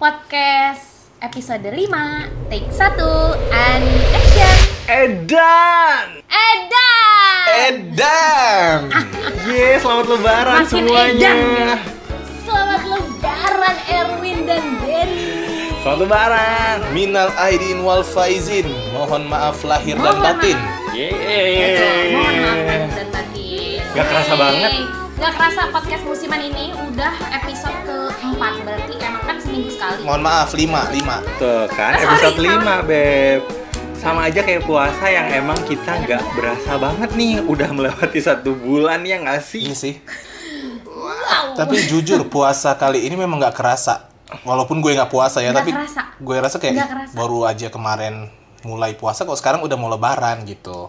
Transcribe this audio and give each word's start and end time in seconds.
Podcast 0.00 1.12
episode 1.20 1.60
5 1.60 2.48
Take 2.48 2.72
1 2.72 2.96
and 3.52 3.84
action 4.16 4.56
Edan! 4.88 6.24
Edan 6.24 7.44
Edan! 7.68 8.78
Yes, 9.44 9.84
selamat 9.84 10.06
lebaran 10.08 10.64
Makin 10.64 10.88
semuanya. 10.88 11.32
edan 11.36 11.36
ya. 11.52 11.74
Selamat 12.48 12.82
lebaran 12.88 13.76
Erwin 13.92 14.38
dan 14.48 14.64
Denny 14.80 15.68
Selamat 15.84 15.98
lebaran. 16.00 16.76
Minal 16.96 17.28
aidin 17.36 17.84
wal 17.84 18.00
faizin. 18.00 18.72
Mohon 18.96 19.28
maaf 19.28 19.60
lahir 19.68 20.00
dan 20.00 20.16
Mohon 20.16 20.24
batin. 20.24 20.56
maaf. 20.56 20.96
Yeay. 20.96 22.16
Mohon 22.16 22.34
maaf 22.40 22.56
lahir 22.64 22.88
dan 22.96 23.08
batin 23.12 23.80
Gak 23.92 24.06
kerasa 24.08 24.32
banget. 24.32 24.72
Gak 25.20 25.32
kerasa 25.36 25.68
podcast 25.68 26.04
musiman 26.08 26.40
ini 26.40 26.72
udah 26.88 27.12
episode 27.36 27.79
keempat 28.40 28.64
Berarti 28.64 28.94
emang 28.98 29.22
kan 29.22 29.36
seminggu 29.36 29.70
sekali 29.70 30.00
Mohon 30.02 30.22
maaf, 30.24 30.50
lima, 30.56 30.80
lima. 30.88 31.16
Tuh 31.36 31.68
kan, 31.68 31.92
Oh, 31.92 32.00
sorry, 32.00 32.08
episode 32.08 32.38
5, 32.40 32.88
Beb. 32.88 33.40
Sama 34.00 34.20
aja 34.24 34.40
kayak 34.40 34.64
puasa 34.64 35.06
yang 35.06 35.28
emang 35.28 35.60
kita 35.68 35.92
nggak 36.00 36.24
berasa 36.32 36.72
banget 36.80 37.10
nih 37.12 37.44
udah 37.44 37.68
melewati 37.68 38.16
satu 38.18 38.56
bulan 38.56 39.04
ya 39.04 39.20
nggak 39.20 39.44
sih? 39.44 39.60
Iya 39.60 39.76
sih. 39.76 39.94
Wow 40.88 41.52
Tapi 41.52 41.84
jujur 41.84 42.24
puasa 42.24 42.72
kali 42.74 43.04
ini 43.04 43.12
memang 43.12 43.36
nggak 43.36 43.52
kerasa. 43.52 44.08
Walaupun 44.40 44.80
gue 44.80 44.96
nggak 44.96 45.12
puasa 45.12 45.44
ya, 45.44 45.52
Nggak 45.52 45.60
tapi 45.60 45.70
kerasa. 45.76 46.02
gue 46.16 46.36
rasa 46.38 46.56
kayak 46.56 46.80
kerasa. 46.80 47.12
baru 47.12 47.44
aja 47.44 47.68
kemarin 47.68 48.32
mulai 48.62 48.96
puasa 48.96 49.28
kok 49.28 49.36
sekarang 49.36 49.60
udah 49.60 49.76
mau 49.76 49.92
lebaran 49.92 50.48
gitu. 50.48 50.88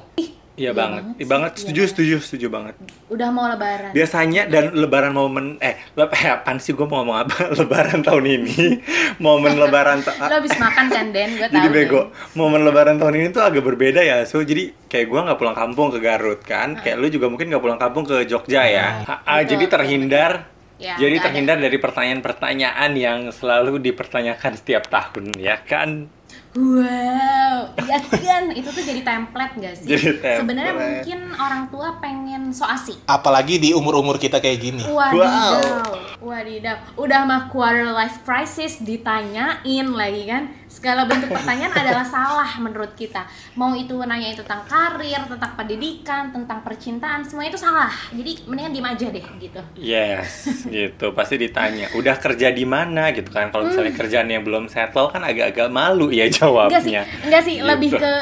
Iya 0.53 0.71
banget, 0.71 1.01
banget 1.01 1.15
Iya 1.15 1.27
banget. 1.27 1.51
iya 1.51 1.59
Setuju, 1.63 1.81
setuju, 1.87 2.15
setuju 2.19 2.47
banget. 2.47 2.75
Udah 3.07 3.29
mau 3.29 3.47
lebaran. 3.47 3.91
Biasanya 3.91 4.45
dan 4.45 4.71
lebaran 4.73 5.11
momen 5.11 5.55
eh 5.57 5.79
le, 5.91 6.03
eh 6.05 6.27
apaan 6.29 6.59
sih 6.59 6.71
gue 6.71 6.83
mau 6.83 7.01
ngomong 7.01 7.17
apa? 7.21 7.35
lebaran 7.59 7.99
tahun 8.01 8.25
ini, 8.27 8.83
momen 9.17 9.55
lebaran 9.55 10.03
ta- 10.03 10.13
Lo 10.21 10.35
habis 10.37 10.51
makan 10.53 10.85
kan 10.87 11.07
Den, 11.09 11.35
gue 11.35 11.47
tahu 11.47 11.55
jadi 11.55 11.67
bego 11.67 12.01
momen 12.33 12.61
lebaran 12.61 12.95
tahun 12.95 13.15
ini 13.15 13.27
tuh 13.29 13.41
agak 13.41 13.63
berbeda 13.63 13.99
ya 13.99 14.23
so 14.23 14.39
jadi 14.39 14.75
kayak 14.85 15.07
gua 15.07 15.23
nggak 15.23 15.39
pulang 15.39 15.55
kampung 15.55 15.87
ke 15.89 15.99
Garut 15.99 16.41
kan. 16.41 16.75
Kayak 16.75 16.99
lu 16.99 17.07
juga 17.07 17.31
mungkin 17.31 17.47
nggak 17.47 17.63
pulang 17.63 17.79
kampung 17.79 18.03
ke 18.03 18.27
Jogja 18.27 18.61
ya. 18.61 18.87
Ha- 19.01 19.23
ah, 19.23 19.39
Betul, 19.39 19.55
jadi 19.55 19.65
terhindar. 19.67 20.31
Ya, 20.75 20.97
jadi 20.97 21.07
nggak 21.07 21.15
ada. 21.15 21.25
terhindar 21.29 21.57
dari 21.61 21.77
pertanyaan-pertanyaan 21.77 22.91
yang 22.93 23.19
selalu 23.29 23.77
dipertanyakan 23.79 24.57
setiap 24.57 24.89
tahun 24.89 25.29
ya 25.37 25.61
kan 25.61 26.09
Wow, 26.51 27.71
ya 27.87 27.97
kan 28.11 28.51
itu 28.51 28.67
tuh 28.67 28.83
jadi 28.83 29.07
template 29.07 29.55
gak 29.55 29.75
sih? 29.79 29.87
Jadi 29.87 30.19
template. 30.19 30.39
Sebenarnya 30.43 30.73
mungkin 30.75 31.19
orang 31.39 31.63
tua 31.71 31.95
pengen 32.03 32.51
so 32.51 32.67
asik. 32.67 32.99
Apalagi 33.07 33.55
di 33.55 33.71
umur-umur 33.71 34.19
kita 34.19 34.43
kayak 34.43 34.59
gini. 34.59 34.83
Wadidaw, 34.83 36.19
wadidaw. 36.19 36.75
Udah 36.99 37.23
mah 37.23 37.47
quarter 37.47 37.95
life 37.95 38.19
crisis 38.27 38.83
ditanyain 38.83 39.87
lagi 39.95 40.27
kan. 40.27 40.51
Segala 40.67 41.03
bentuk 41.07 41.31
pertanyaan 41.31 41.71
adalah 41.71 42.03
salah 42.07 42.51
menurut 42.59 42.95
kita. 42.95 43.27
Mau 43.55 43.71
itu 43.75 43.95
nanya 44.03 44.35
tentang 44.35 44.63
karir, 44.67 45.23
tentang 45.27 45.51
pendidikan, 45.55 46.31
tentang 46.35 46.63
percintaan, 46.63 47.23
semua 47.23 47.47
itu 47.47 47.59
salah. 47.59 47.91
Jadi 48.11 48.43
mendingan 48.47 48.71
diem 48.75 48.87
aja 48.87 49.07
deh 49.11 49.25
gitu. 49.39 49.61
yes 49.79 50.47
gitu 50.67 51.11
pasti 51.11 51.35
ditanya 51.37 51.91
udah 51.97 52.15
kerja 52.17 52.51
di 52.51 52.63
mana 52.63 53.11
gitu 53.11 53.29
kan 53.31 53.49
kalau 53.51 53.67
misalnya 53.67 53.93
kerjaan 53.95 54.27
yang 54.29 54.43
belum 54.43 54.67
settle 54.71 55.11
kan 55.11 55.23
agak-agak 55.23 55.67
malu 55.71 56.09
ya 56.13 56.27
Enggak 56.67 56.81
sih, 56.81 56.93
jawabnya 56.93 57.03
enggak 57.25 57.41
sih, 57.45 57.55
Gitu. 57.57 57.67
lebih 57.69 57.91
ke. 57.97 58.13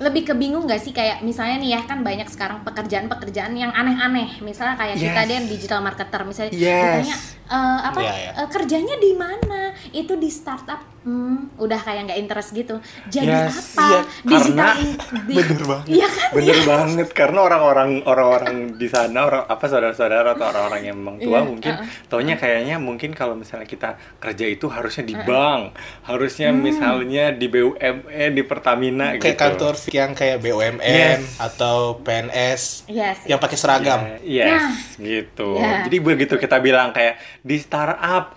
Lebih 0.00 0.22
ke 0.24 0.34
bingung 0.34 0.64
gak 0.64 0.78
sih 0.78 0.90
kayak 0.90 1.20
misalnya 1.20 1.56
nih 1.56 1.70
ya 1.70 1.80
kan 1.82 2.00
banyak 2.00 2.24
sekarang 2.26 2.64
pekerjaan-pekerjaan 2.64 3.52
yang 3.52 3.68
aneh-aneh 3.70 4.40
misalnya 4.40 4.72
kayak 4.74 4.96
kita 4.96 5.20
Yes. 5.20 5.28
deh 5.28 5.40
digital 5.46 5.80
marketer 5.80 6.20
misalnya 6.24 6.50
Yes. 6.50 6.64
ditanya 7.04 7.16
"Eh, 7.50 7.56
apa 7.82 7.98
Iya, 7.98 8.14
iya. 8.14 8.30
eh, 8.34 8.48
kerjanya 8.48 8.96
di 8.96 9.12
mana 9.12 9.60
itu 9.90 10.14
di 10.14 10.30
startup 10.30 10.80
hmm, 11.00 11.58
udah 11.58 11.76
kayak 11.78 12.00
nggak 12.06 12.18
interest 12.18 12.50
gitu 12.54 12.78
jadi 13.06 13.50
Yes, 13.50 13.74
apa 13.74 13.84
iya, 13.84 14.00
digital 14.22 14.56
karena- 14.62 14.76
in- 14.78 14.98
di- 15.26 15.36
Bener 15.36 15.62
banget. 15.64 15.86
iya 15.90 16.08
kan 16.08 16.28
Bener 16.30 16.58
banget 16.64 17.08
karena 17.10 17.38
orang-orang 17.42 17.90
orang-orang 18.04 18.56
di 18.72 18.86
sana 18.86 19.18
orang 19.22 19.42
apa 19.44 19.64
saudara-saudara 19.66 20.32
atau 20.32 20.46
orang-orang 20.46 20.80
yang 20.82 20.96
memang 20.96 21.16
tua 21.18 21.28
Iya, 21.34 21.44
mungkin 21.44 21.72
uh-uh. 21.74 21.88
taunya 22.06 22.34
kayaknya 22.36 22.76
mungkin 22.78 23.10
kalau 23.12 23.34
misalnya 23.34 23.66
kita 23.66 23.90
kerja 24.16 24.46
itu 24.46 24.66
harusnya 24.66 25.04
di 25.04 25.16
bank, 25.18 25.74
harusnya 26.04 26.48
Hmm. 26.48 26.62
misalnya 26.62 27.24
di 27.32 27.46
BUMN, 27.46 28.30
di 28.30 28.42
Pertamina 28.42 29.06
Kayak 29.12 29.26
gitu. 29.26 29.36
kantor 29.36 29.74
yang 29.90 30.14
kayak 30.14 30.38
BUMN 30.38 30.80
Yes. 31.20 31.36
atau 31.36 31.98
PNS 32.00 32.62
Yes. 32.86 33.18
yang 33.26 33.36
pakai 33.36 33.56
seragam. 33.56 34.00
Ya, 34.20 34.46
yes, 34.46 34.62
Nah. 34.62 34.72
gitu. 34.98 35.48
Ya. 35.58 35.84
Jadi 35.84 35.96
begitu 35.98 36.34
kita 36.34 36.58
bilang 36.58 36.90
kayak 36.90 37.18
di 37.40 37.56
startup 37.56 38.32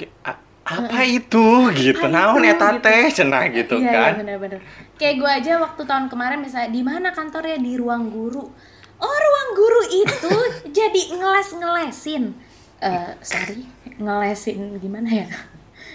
apa 0.63 0.99
itu 1.03 1.45
gitu. 1.75 2.07
Naon 2.07 2.39
eta 2.41 2.79
Gitu. 2.79 2.81
teh 2.81 3.03
cenah 3.11 3.43
gitu 3.51 3.75
iya, 3.77 3.91
kan. 3.91 4.11
Iya 4.15 4.19
bener-bener. 4.23 4.59
Kayak 4.95 5.15
gue 5.19 5.31
aja 5.43 5.51
waktu 5.59 5.81
tahun 5.83 6.07
kemarin 6.07 6.39
misalnya 6.39 6.71
di 6.71 6.81
mana 6.81 7.11
kantornya 7.11 7.59
di 7.59 7.75
ruang 7.75 8.07
guru. 8.07 8.47
Oh 8.95 9.15
ruang 9.19 9.49
guru 9.53 9.81
itu 9.91 10.31
jadi 10.79 11.01
ngeles-ngelesin. 11.19 12.23
Eh 12.79 13.11
sorry, 13.19 13.67
ngelesin 13.95 14.79
gimana 14.79 15.07
ya? 15.11 15.27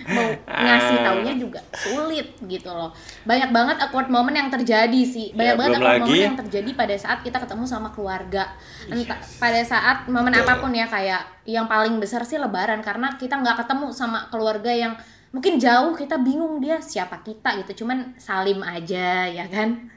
Mau 0.09 0.29
ngasih 0.65 0.97
taunya 1.01 1.35
juga 1.35 1.61
sulit 1.73 2.33
gitu 2.43 2.69
loh. 2.69 2.91
Banyak 3.23 3.51
banget 3.51 3.77
awkward 3.79 4.09
moment 4.09 4.33
yang 4.33 4.49
terjadi 4.49 5.01
sih. 5.03 5.31
Banyak 5.33 5.55
Ya, 5.55 5.61
banget 5.61 5.79
awkward 5.79 5.93
lagi- 5.95 6.03
moment 6.09 6.27
yang 6.27 6.39
terjadi 6.39 6.71
pada 6.73 6.95
saat 6.97 7.19
kita 7.21 7.39
ketemu 7.39 7.65
sama 7.65 7.89
keluarga. 7.91 8.49
Entah 8.87 9.21
pada 9.37 9.61
saat 9.61 10.09
momen 10.09 10.33
apa 10.33 10.59
pun 10.59 10.73
ya 10.73 10.85
kayak 10.85 11.23
yang 11.45 11.65
paling 11.65 11.97
besar 11.97 12.25
sih 12.25 12.37
lebaran 12.37 12.81
karena 12.81 13.15
kita 13.15 13.37
nggak 13.37 13.63
ketemu 13.63 13.93
sama 13.93 14.29
keluarga 14.29 14.69
yang 14.69 14.97
mungkin 15.29 15.61
jauh 15.61 15.93
kita 15.93 16.17
bingung 16.19 16.57
dia 16.57 16.81
siapa 16.81 17.21
kita 17.21 17.61
gitu 17.61 17.85
cuman 17.85 18.17
salim 18.17 18.65
aja 18.65 19.29
ya 19.29 19.45
kan 19.45 19.93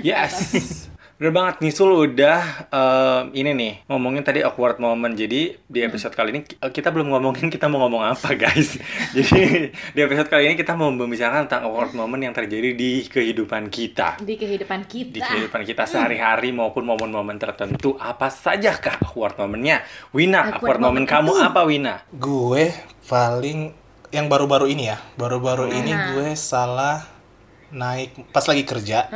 Yes. 0.00 0.87
Bener 1.18 1.34
banget 1.34 1.58
nih 1.58 1.74
Sul 1.74 1.90
udah 1.90 2.38
eh, 2.70 3.22
ini 3.34 3.50
nih 3.50 3.72
ngomongin 3.90 4.22
tadi 4.22 4.38
awkward 4.46 4.78
moment. 4.78 5.10
Jadi 5.10 5.50
di 5.58 5.80
episode 5.82 6.14
kali 6.14 6.30
ini 6.30 6.46
eh, 6.46 6.70
kita 6.70 6.94
belum 6.94 7.10
ngomongin 7.10 7.50
kita 7.50 7.66
mau 7.66 7.82
ngomong 7.82 8.06
apa 8.06 8.38
guys. 8.38 8.78
Jadi 9.18 9.66
di 9.66 9.98
episode 9.98 10.30
kali 10.30 10.46
ini 10.46 10.54
kita 10.54 10.78
mau 10.78 10.94
membicarakan 10.94 11.50
tentang 11.50 11.66
awkward 11.66 11.98
moment 11.98 12.22
yang 12.22 12.30
terjadi 12.30 12.70
di 12.70 13.02
kehidupan 13.02 13.66
kita. 13.66 14.14
di 14.22 14.38
kehidupan 14.38 14.86
Di 14.86 15.10
kita 15.10 15.26
kehidupan 15.26 15.66
kita 15.66 15.90
sehari-hari 15.90 16.54
maupun 16.54 16.86
momen-momen 16.86 17.34
tertentu 17.34 17.98
apa 17.98 18.30
saja 18.30 18.78
kah 18.78 19.02
awkward 19.02 19.34
momennya? 19.42 19.82
Wina, 20.14 20.54
Awkward 20.54 20.78
awkward 20.78 20.78
moment 20.78 21.02
moment 21.02 21.10
kamu 21.10 21.32
itu. 21.34 21.42
apa 21.42 21.60
Wina? 21.66 21.94
Gue 22.14 22.70
paling 23.10 23.74
yang 24.14 24.30
baru-baru 24.30 24.70
ini 24.70 24.86
ya, 24.86 25.02
baru-baru 25.18 25.66
ini 25.66 25.90
Nah. 25.90 26.14
gue 26.14 26.28
salah 26.38 27.02
naik 27.74 28.30
pas 28.30 28.46
lagi 28.46 28.62
kerja. 28.62 29.10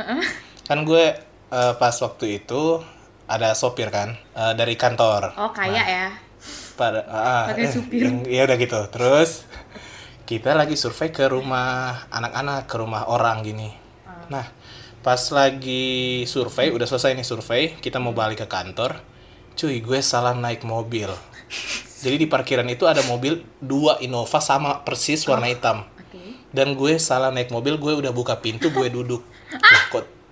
Kan 0.67 0.83
gue 0.83 1.31
eh, 1.53 1.73
pas 1.77 1.93
waktu 1.95 2.41
itu 2.41 2.81
ada 3.25 3.53
sopir 3.53 3.87
kan 3.87 4.09
eh, 4.33 4.53
dari 4.53 4.73
kantor. 4.73 5.31
oh 5.35 5.51
kayak 5.51 5.85
ya 5.87 6.07
Pada 6.73 7.05
ah, 7.05 7.43
Pakai 7.47 7.63
eh, 7.63 7.71
supir. 7.71 8.01
yang- 8.03 8.25
Iya 8.25 8.41
udah 8.43 8.57
gitu. 8.57 8.79
Terus 8.89 9.45
kita 10.25 10.57
lagi 10.57 10.73
survei 10.73 11.07
ke 11.07 11.23
rumah 11.27 12.03
anak-anak, 12.09 12.65
ke 12.65 12.75
rumah 12.75 13.05
orang 13.05 13.43
gini. 13.43 13.69
Ah. 14.03 14.25
Nah, 14.27 14.45
pas 14.99 15.21
lagi 15.29 15.85
survei, 16.25 16.71
udah 16.71 16.83
selesai 16.83 17.13
nih 17.13 17.23
survei, 17.23 17.63
kita 17.77 18.01
mau 18.01 18.11
balik 18.11 18.41
ke 18.41 18.47
kantor. 18.49 18.97
Cuy, 19.53 19.79
gue 19.79 19.99
salah 20.01 20.33
naik 20.33 20.65
mobil. 20.65 21.13
Jadi 22.03 22.15
di 22.17 22.27
parkiran 22.27 22.65
itu 22.65 22.83
ada 22.83 23.05
mobil 23.05 23.45
dua 23.61 24.01
Innova 24.01 24.41
sama 24.41 24.81
persis 24.81 25.23
warna 25.23 25.45
hitam. 25.45 25.85
oke 25.85 26.19
Dan 26.49 26.73
gue 26.73 26.97
salah 26.97 27.29
naik 27.29 27.53
mobil, 27.53 27.77
gue 27.77 27.93
udah 27.93 28.09
buka 28.09 28.41
pintu, 28.41 28.73
gue 28.73 28.89
duduk. 28.89 29.21
Lah, 29.53 29.61
kok 29.61 29.82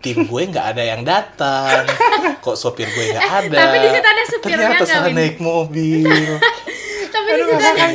tim 0.01 0.25
gue 0.25 0.41
nggak 0.49 0.65
ada 0.75 0.83
yang 0.83 1.01
datang? 1.05 1.85
Kok 2.45 2.57
sopir 2.57 2.89
gue 2.89 3.13
nggak 3.13 3.29
ada? 3.45 3.57
tapi 3.57 3.77
di 3.79 3.89
situ 3.93 4.07
ada 4.09 4.23
supirnya 4.25 4.67
Ternyata 4.73 4.85
salah 4.85 5.13
naik 5.13 5.37
mobil. 5.37 6.09
tapi 7.13 7.27
di 7.31 7.43
situ 7.45 7.63
ada 7.63 7.85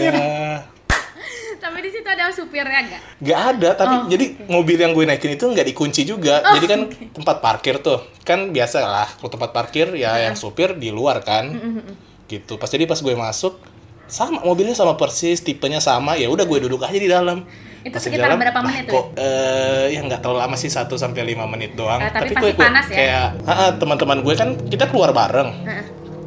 tapi 1.57 1.79
di 1.83 1.91
situ 1.91 2.07
ada 2.07 2.31
supirnya 2.31 2.81
nggak 2.87 3.03
nggak 3.27 3.41
ada, 3.53 3.71
tapi 3.75 3.95
Oh, 3.97 4.03
jadi 4.07 4.27
mobil 4.47 4.79
yang 4.79 4.95
gue 4.95 5.03
naikin 5.03 5.35
itu 5.35 5.45
nggak 5.51 5.67
dikunci 5.67 6.07
juga. 6.07 6.39
Oh, 6.47 6.55
jadi 6.55 6.67
kan 6.71 6.81
oke. 6.87 7.11
tempat 7.11 7.37
parkir 7.43 7.83
tuh, 7.83 8.07
kan 8.23 8.55
biasa 8.55 8.87
lah. 8.87 9.09
Kalau 9.19 9.31
tempat 9.35 9.51
parkir 9.51 9.91
ya 9.99 10.15
yang 10.23 10.39
supir 10.39 10.79
di 10.79 10.95
luar 10.95 11.27
kan, 11.27 11.51
Mm, 11.51 11.83
gitu. 12.31 12.55
Pas 12.55 12.71
jadi 12.71 12.87
pas 12.87 13.03
gue 13.03 13.15
masuk, 13.19 13.59
sama 14.07 14.47
mobilnya 14.47 14.79
sama 14.79 14.95
persis, 14.95 15.43
tipenya 15.43 15.83
sama. 15.83 16.15
Ya 16.15 16.31
udah 16.31 16.47
gue 16.47 16.59
duduk 16.71 16.87
aja 16.87 16.95
di 16.95 17.11
dalam. 17.11 17.43
Itu 17.87 17.97
di 17.97 18.03
sekitar 18.03 18.35
dalam, 18.35 18.39
berapa 18.43 18.61
menit 18.67 18.85
tuh? 18.91 18.95
Kok 18.99 19.07
eh 19.15 19.85
ya 19.95 20.01
nggak 20.03 20.21
terlalu 20.21 20.39
lama 20.43 20.57
sih 20.59 20.67
1 20.67 20.91
sampai 20.91 21.23
5 21.23 21.47
menit 21.47 21.79
doang. 21.79 22.03
Eh, 22.03 22.11
tapi 22.11 22.35
gue, 22.35 22.35
pasti 22.35 22.51
gue 22.51 22.59
panas 22.59 22.87
ya? 22.91 22.97
kayak 22.99 23.27
"Ah, 23.47 23.53
ah, 23.55 23.71
teman-teman 23.79 24.19
gue 24.27 24.35
kan 24.35 24.49
kita 24.67 24.91
keluar 24.91 25.15
bareng. 25.15 25.51
Heeh. 25.63 25.85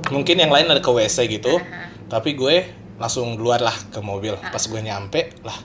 Mungkin 0.09 0.35
yang 0.39 0.51
lain 0.55 0.71
ada 0.71 0.79
ke 0.79 0.87
WC 0.87 1.27
gitu. 1.27 1.59
Heeh. 1.59 1.87
Tapi 2.07 2.33
gue 2.33 2.55
langsung 2.95 3.35
keluar 3.35 3.59
lah 3.59 3.75
ke 3.91 3.99
mobil. 3.99 4.39
Pas 4.39 4.63
gue 4.63 4.79
nyampe, 4.79 5.35
lah 5.43 5.55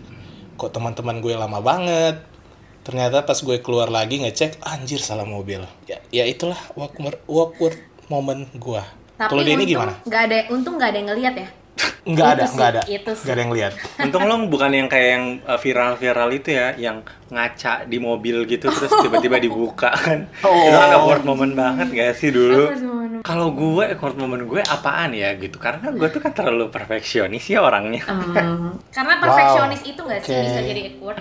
kok 0.55 0.71
teman-teman 0.71 1.23
gue 1.23 1.35
lama 1.35 1.63
banget. 1.63 2.19
Ternyata 2.85 3.25
pas 3.25 3.39
gue 3.41 3.57
keluar 3.65 3.89
lagi 3.89 4.21
ngecek, 4.21 4.61
anjir 4.61 5.01
salah 5.01 5.25
mobil. 5.25 5.65
Ya, 5.89 6.03
ya 6.13 6.29
itulah 6.29 6.59
awkward, 6.77 7.17
awkward 7.25 7.79
moment 8.13 8.45
gue. 8.53 8.83
Tapi 9.15 9.31
Kalau 9.31 9.43
dia 9.47 9.55
ini 9.57 9.65
gimana? 9.65 9.95
Nggak 10.05 10.23
ada, 10.27 10.39
untung 10.53 10.75
nggak 10.77 10.91
ada 10.93 10.99
yang 11.01 11.09
ngeliat 11.15 11.35
ya. 11.39 11.49
Nggak 12.05 12.29
ada, 12.37 12.45
Itu 12.45 12.51
sih, 12.53 12.57
nggak 12.57 12.71
ada. 12.71 12.83
itu 12.85 13.11
sih. 13.17 13.25
Nggak 13.25 13.35
ada 13.35 13.43
yang 13.43 13.55
lihat. 13.57 13.73
Untung 14.05 14.25
lo 14.29 14.35
bukan 14.47 14.71
yang 14.77 14.89
kayak 14.93 15.09
yang 15.17 15.25
uh, 15.49 15.59
viral-viral 15.59 16.29
itu 16.37 16.49
ya, 16.53 16.69
yang 16.77 17.01
ngaca 17.33 17.89
di 17.89 17.99
mobil 17.99 18.45
gitu 18.47 18.69
terus 18.71 18.93
tiba-tiba 19.03 19.41
dibuka 19.41 19.91
kan. 19.91 20.29
Oh. 20.45 20.53
Itu 20.53 20.77
kan 20.77 20.91
awkward 21.01 21.25
moment 21.25 21.55
banget 21.57 21.89
gak 21.91 22.13
sih 22.21 22.31
dulu? 22.31 22.71
Kalau 23.25 23.57
gue 23.57 23.85
awkward 23.97 24.21
moment 24.21 24.45
gue 24.45 24.61
apaan 24.61 25.17
ya 25.17 25.33
gitu? 25.41 25.57
Karena 25.57 25.89
gue 25.91 26.09
tuh 26.13 26.21
kan 26.21 26.37
terlalu 26.37 26.69
perfeksionis 26.69 27.49
ya 27.49 27.65
orangnya. 27.65 28.05
Hmm, 28.05 28.77
karena 28.93 29.15
perfeksionis 29.19 29.83
itu 29.89 30.01
nggak 30.05 30.21
sih 30.21 30.37
Oke. 30.37 30.45
bisa 30.45 30.61
jadi 30.61 30.81
awkward 30.93 31.19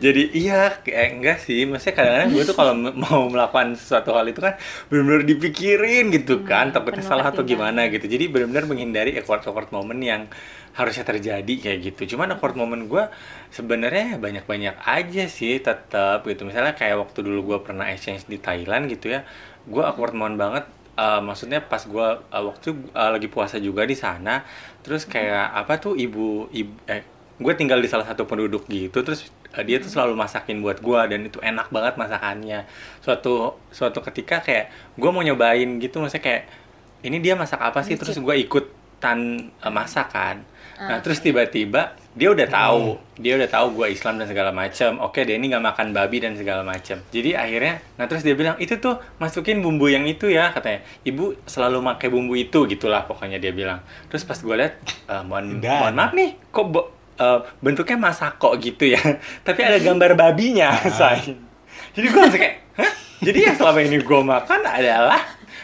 Jadi 0.00 0.22
iya, 0.32 0.72
kayak 0.80 1.08
enggak 1.20 1.38
sih. 1.44 1.68
Maksudnya 1.68 1.94
kadang-kadang 1.94 2.30
gue 2.32 2.44
tuh 2.48 2.56
kalau 2.56 2.72
mau 2.74 3.28
melakukan 3.28 3.76
sesuatu 3.76 4.16
hal 4.16 4.24
itu 4.32 4.40
kan 4.40 4.56
benar-benar 4.88 5.22
dipikirin 5.28 6.08
gitu 6.10 6.40
kan, 6.42 6.72
takutnya 6.72 7.04
penuh 7.04 7.06
salah 7.06 7.28
atau 7.28 7.44
gimana 7.44 7.86
gitu. 7.92 8.08
Jadi 8.08 8.32
benar-benar 8.32 8.64
menghindari 8.64 9.14
awkward-awkward 9.20 9.68
moment 9.70 9.91
yang 10.00 10.22
harusnya 10.72 11.04
terjadi 11.04 11.54
kayak 11.60 11.78
gitu. 11.92 12.16
Cuman 12.16 12.32
awkward 12.32 12.56
moment 12.56 12.88
gue 12.88 13.04
sebenarnya 13.52 14.16
banyak-banyak 14.16 14.80
aja 14.80 15.24
sih 15.28 15.60
tetap 15.60 16.24
gitu. 16.24 16.48
Misalnya 16.48 16.72
kayak 16.72 16.96
waktu 17.02 17.20
dulu 17.20 17.54
gue 17.54 17.58
pernah 17.60 17.88
exchange 17.92 18.24
di 18.24 18.40
Thailand 18.40 18.88
gitu 18.88 19.12
ya, 19.12 19.26
gue 19.68 19.82
awkward 19.84 20.16
moment 20.16 20.38
banget. 20.40 20.64
Eh, 20.92 21.20
maksudnya 21.24 21.60
pas 21.64 21.80
gue 21.84 22.08
waktu 22.28 22.68
eh, 22.72 23.10
lagi 23.12 23.28
puasa 23.28 23.56
juga 23.60 23.84
di 23.84 23.96
sana, 23.96 24.44
terus 24.84 25.04
kayak 25.08 25.52
apa 25.56 25.80
tuh 25.80 25.96
ibu 25.96 26.48
ibu 26.52 26.72
eh 26.88 27.04
gue 27.42 27.54
tinggal 27.58 27.82
di 27.82 27.88
salah 27.90 28.06
satu 28.06 28.24
penduduk 28.24 28.70
gitu 28.70 29.02
terus 29.02 29.28
eh, 29.52 29.64
dia 29.66 29.82
tuh 29.82 29.90
selalu 29.90 30.14
masakin 30.14 30.62
buat 30.62 30.78
gue 30.78 31.00
dan 31.10 31.20
itu 31.26 31.38
enak 31.42 31.68
banget 31.74 31.98
masakannya 31.98 32.64
suatu 33.02 33.58
suatu 33.74 33.98
ketika 34.04 34.40
kayak 34.40 34.70
gue 34.94 35.10
mau 35.10 35.20
nyobain 35.20 35.66
gitu 35.82 35.98
maksudnya 35.98 36.22
kayak 36.22 36.42
ini 37.02 37.18
dia 37.18 37.34
masak 37.34 37.58
apa 37.58 37.82
sih 37.82 37.98
terus 37.98 38.14
gue 38.16 38.34
ikutan 39.02 39.18
eh, 39.58 39.72
masak 39.74 40.14
kan. 40.14 40.38
Nah 40.78 40.98
terus 40.98 41.18
tiba-tiba 41.18 41.94
dia 42.10 42.28
udah 42.28 42.42
tahu 42.44 42.98
dia 43.16 43.34
udah 43.34 43.46
tahu 43.46 43.66
gue 43.72 43.86
Islam 43.90 44.18
dan 44.18 44.26
segala 44.26 44.50
macam 44.50 44.98
oke 45.00 45.22
dia 45.22 45.34
ini 45.34 45.46
nggak 45.48 45.62
makan 45.64 45.86
babi 45.90 46.18
dan 46.18 46.34
segala 46.34 46.60
macam 46.60 47.00
jadi 47.08 47.38
akhirnya 47.38 47.80
nah 47.94 48.04
terus 48.04 48.20
dia 48.20 48.34
bilang 48.34 48.58
itu 48.58 48.76
tuh 48.76 48.98
masukin 49.16 49.58
bumbu 49.58 49.86
yang 49.88 50.04
itu 50.04 50.26
ya 50.28 50.50
katanya. 50.50 50.82
Ibu 51.02 51.46
selalu 51.46 51.82
pakai 51.88 52.08
bumbu 52.08 52.34
itu 52.34 52.66
gitulah 52.68 53.02
pokoknya 53.02 53.38
dia 53.38 53.50
bilang. 53.50 53.78
Terus 54.06 54.22
pas 54.22 54.38
gue 54.38 54.54
lihat 54.54 54.74
"Eh, 55.06 55.22
mohon 55.22 55.58
Dan- 55.58 55.82
mohon 55.82 55.94
maaf 55.94 56.12
nih 56.12 56.30
kok 56.50 56.66
bo- 56.68 56.90
eh, 57.16 57.38
bentuknya 57.58 57.98
masako 58.00 58.54
gitu 58.58 58.86
ya. 58.86 59.02
Tapi 59.46 59.60
ada 59.62 59.78
gambar 59.78 60.14
babinya 60.14 60.70
say. 60.98 61.34
Jadi 61.92 62.06
gue 62.06 62.20
langsung 62.20 62.38
kayak 62.38 62.56
hah? 62.74 62.92
Jadi 63.22 63.38
yang 63.40 63.54
selama 63.54 63.78
ini 63.80 63.98
gue 63.98 64.20
makan 64.20 64.60
adalah 64.62 65.20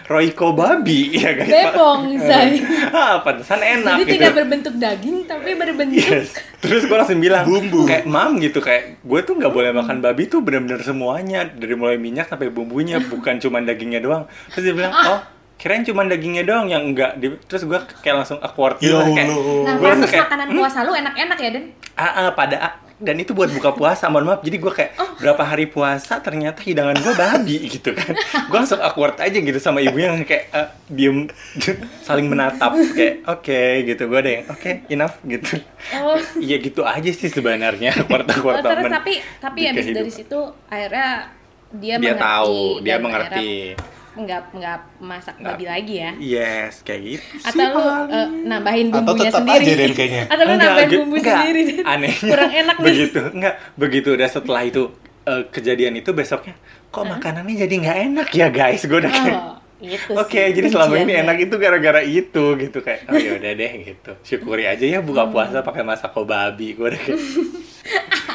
Royco 0.08 0.50
babi 0.50 1.12
ya 1.20 1.30
guys 1.32 1.46
Bebong, 1.46 2.16
say. 2.18 2.64
ah 2.96 3.20
pantesan 3.20 3.60
enak 3.60 3.94
jadi 3.94 4.02
gitu 4.02 4.14
tidak 4.16 4.32
berbentuk 4.34 4.74
daging 4.74 5.16
tapi 5.22 5.52
berbentuk 5.52 6.00
Yes. 6.00 6.32
Terus 6.58 6.82
gue 6.82 6.96
langsung 6.96 7.18
bilang 7.18 7.44
Bumbu. 7.44 7.84
kayak 7.84 8.04
mam 8.04 8.36
gitu 8.38 8.58
kayak 8.58 8.98
gue 8.98 9.20
tuh 9.20 9.34
nggak 9.34 9.48
boleh 9.48 9.70
makan 9.70 10.00
babi 10.00 10.26
tuh 10.26 10.40
bener-bener 10.40 10.80
semuanya 10.80 11.44
dari 11.44 11.72
mulai 11.72 11.94
minyak 11.94 12.26
sampai 12.26 12.48
bumbunya 12.48 12.98
bukan 13.12 13.36
cuma 13.36 13.60
dagingnya 13.60 14.00
doang. 14.00 14.24
Terus 14.50 14.62
dia 14.64 14.74
bilang 14.74 14.90
oh 14.92 15.20
kirain 15.54 15.82
cuma 15.82 16.02
dagingnya 16.02 16.42
doang 16.42 16.66
yang 16.66 16.82
enggak. 16.84 17.14
Di- 17.14 17.36
Terus 17.44 17.62
gue 17.62 17.76
kayak 18.00 18.16
langsung 18.16 18.38
awkward 18.38 18.78
gitu 18.78 18.90
Ya 18.90 19.04
kayak 19.04 19.28
Allah. 19.28 19.62
nah 19.62 19.74
gue 19.76 20.08
kayak 20.08 20.24
makanan 20.24 20.46
puasa 20.52 20.78
lu 20.82 20.92
enak-enak 20.94 21.38
ya 21.38 21.50
Den 21.50 21.64
ah, 21.94 22.04
ah, 22.08 22.28
pada 22.32 22.56
ah. 22.58 22.72
Dan 22.98 23.14
itu 23.14 23.30
buat 23.30 23.46
buka 23.48 23.70
puasa 23.72 24.06
mohon 24.06 24.26
maaf. 24.26 24.42
Jadi 24.42 24.56
gue 24.56 24.72
kayak 24.72 24.92
Oh. 24.96 25.06
berapa 25.16 25.38
hari 25.40 25.66
puasa 25.66 26.18
ternyata 26.18 26.58
hidangan 26.60 26.94
gue 26.94 27.14
babi 27.14 27.56
gitu 27.68 27.90
kan. 27.90 28.10
Gue 28.44 28.56
langsung 28.56 28.78
awkward 28.78 29.14
aja 29.16 29.34
gitu 29.34 29.54
sama 29.56 29.78
ibunya 29.78 30.10
yang 30.10 30.22
kayak 30.22 30.50
eh, 30.50 30.68
diem 30.88 31.30
saling 32.06 32.26
menatap. 32.26 32.74
Kayak 32.92 33.14
oke 33.24 33.60
gitu. 33.84 34.02
Gue 34.04 34.18
ada 34.18 34.30
yang 34.32 34.44
oke 34.46 34.70
enough 34.88 35.14
gitu. 35.22 35.62
Oh. 35.94 36.18
Iya 36.36 36.56
gitu 36.58 36.82
aja 36.82 37.06
sih 37.08 37.28
sebenarnya 37.28 37.94
awkward 37.96 38.26
Oh, 38.26 38.34
awkward 38.34 38.60
terus 38.60 38.74
moment 38.76 38.92
tapi 38.92 39.12
tapi 39.38 39.60
habis 39.64 39.86
dari 39.88 40.10
situ 40.10 40.40
akhirnya 40.66 41.30
dia, 41.70 41.94
dia 41.96 42.14
mengerti 42.14 42.24
tahu 42.24 42.58
dia 42.80 42.96
mengerti. 42.96 43.48
akhirnya 43.76 43.96
nggak 44.18 44.42
nggak 44.50 44.78
masak 44.98 45.34
Nggak. 45.34 45.54
babi 45.54 45.64
lagi 45.64 45.94
ya 45.96 46.10
yes 46.18 46.82
kayak 46.82 47.00
gitu 47.08 47.24
atau 47.40 47.66
lu 47.70 47.82
eh, 48.08 48.26
nambahin 48.44 48.86
Atau 48.88 48.98
bumbunya 49.00 49.22
tetap 49.24 49.40
sendiri 49.40 49.64
aja, 49.64 49.74
Den, 49.76 49.92
kayaknya. 49.92 50.22
atau 50.26 50.42
lu 50.42 50.54
nambahin 50.54 50.90
bumbu 50.92 51.16
enggak. 51.16 51.36
sendiri 51.36 51.60
Den. 51.64 51.84
anehnya 51.84 52.26
kurang 52.26 52.52
enak 52.52 52.76
nih 52.78 52.84
begitu 52.84 53.20
enggak 53.30 53.54
begitu 53.74 54.08
udah 54.12 54.28
setelah 54.28 54.62
itu 54.62 54.82
eh, 55.24 55.42
kejadian 55.46 55.94
itu 55.96 56.10
besoknya 56.10 56.54
kok 56.88 57.04
makanannya 57.04 57.54
jadi 57.58 57.74
nggak 57.78 57.98
enak 58.06 58.28
ya 58.32 58.46
guys 58.48 58.82
gue 58.82 58.98
udah 58.98 59.12
kayak 59.12 59.38
oh 59.38 59.54
itu 59.78 60.10
Oke, 60.10 60.34
sih 60.42 60.58
jadi 60.58 60.66
selama 60.68 60.98
ini 60.98 61.12
enak 61.16 61.38
itu 61.38 61.54
gara-gara 61.54 62.02
itu 62.02 62.44
gitu 62.58 62.78
kayak 62.80 63.06
oh 63.06 63.14
ya 63.14 63.38
udah 63.38 63.52
deh 63.54 63.72
gitu. 63.86 64.10
Syukuri 64.26 64.66
aja 64.66 64.82
ya 64.82 64.98
buka 64.98 65.22
Hmm. 65.22 65.30
puasa 65.30 65.62
pakai 65.62 65.86
masako 65.86 66.26
babi. 66.26 66.74
Gue 66.74 66.90
udah 66.90 66.98
kayak 66.98 67.14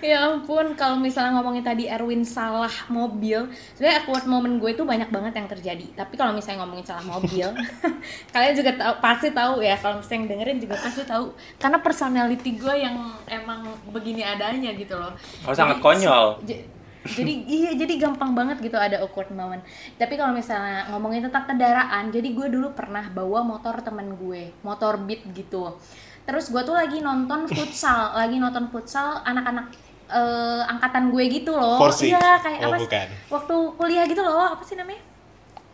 Ya 0.00 0.24
ampun, 0.32 0.72
kalau 0.80 0.96
misalnya 0.96 1.36
ngomongin 1.36 1.60
tadi 1.60 1.84
Erwin 1.84 2.24
salah 2.24 2.72
mobil, 2.88 3.52
sebenarnya 3.76 4.00
awkward 4.00 4.24
moment 4.24 4.56
gue 4.56 4.72
itu 4.72 4.80
banyak 4.80 5.12
banget 5.12 5.32
yang 5.36 5.44
terjadi. 5.44 5.86
Tapi 5.92 6.16
kalau 6.16 6.32
misalnya 6.32 6.64
ngomongin 6.64 6.88
salah 6.88 7.04
mobil, 7.04 7.52
kalian 8.32 8.54
juga 8.56 8.72
tahu, 8.80 8.94
pasti 9.04 9.28
tahu 9.28 9.60
ya. 9.60 9.76
Kalau 9.76 10.00
misalnya 10.00 10.16
yang 10.16 10.28
dengerin 10.32 10.58
juga 10.64 10.76
pasti 10.80 11.02
tahu. 11.04 11.36
Karena 11.60 11.78
personality 11.84 12.50
gue 12.56 12.74
yang 12.80 12.96
emang 13.28 13.60
begini 13.92 14.24
adanya 14.24 14.72
gitu 14.72 14.96
loh. 14.96 15.12
Oh, 15.44 15.52
sangat 15.52 15.76
Jadi, 15.76 15.84
konyol. 15.84 16.26
j- 16.48 16.64
jadi 17.12 17.32
iya, 17.48 17.70
jadi 17.76 17.94
gampang 18.08 18.32
banget 18.32 18.56
gitu 18.64 18.76
ada 18.80 19.04
awkward 19.04 19.28
moment. 19.36 19.60
Tapi 20.00 20.14
kalau 20.16 20.32
misalnya 20.32 20.88
ngomongin 20.92 21.28
tentang 21.28 21.44
kendaraan, 21.44 22.08
jadi 22.08 22.28
gue 22.32 22.48
dulu 22.48 22.72
pernah 22.72 23.04
bawa 23.12 23.44
motor 23.44 23.84
temen 23.84 24.16
gue, 24.16 24.56
motor 24.64 24.96
beat 25.04 25.24
gitu. 25.36 25.76
Terus 26.24 26.48
gue 26.48 26.62
tuh 26.62 26.76
lagi 26.76 27.02
nonton 27.02 27.48
futsal, 27.50 28.14
lagi 28.16 28.36
nonton 28.40 28.68
futsal 28.72 29.20
anak-anak 29.24 29.72
eh, 30.10 30.62
angkatan 30.66 31.08
gue 31.08 31.24
gitu 31.30 31.52
loh. 31.52 31.78
Forsy? 31.78 32.10
Iya, 32.10 32.38
kayak 32.38 32.58
Oh, 32.60 32.68
apa? 32.68 32.76
sih? 32.76 32.82
bukan. 32.84 33.06
Waktu 33.30 33.54
kuliah 33.74 34.04
gitu 34.04 34.20
loh, 34.20 34.50
apa 34.50 34.62
sih 34.62 34.74
namanya? 34.74 35.02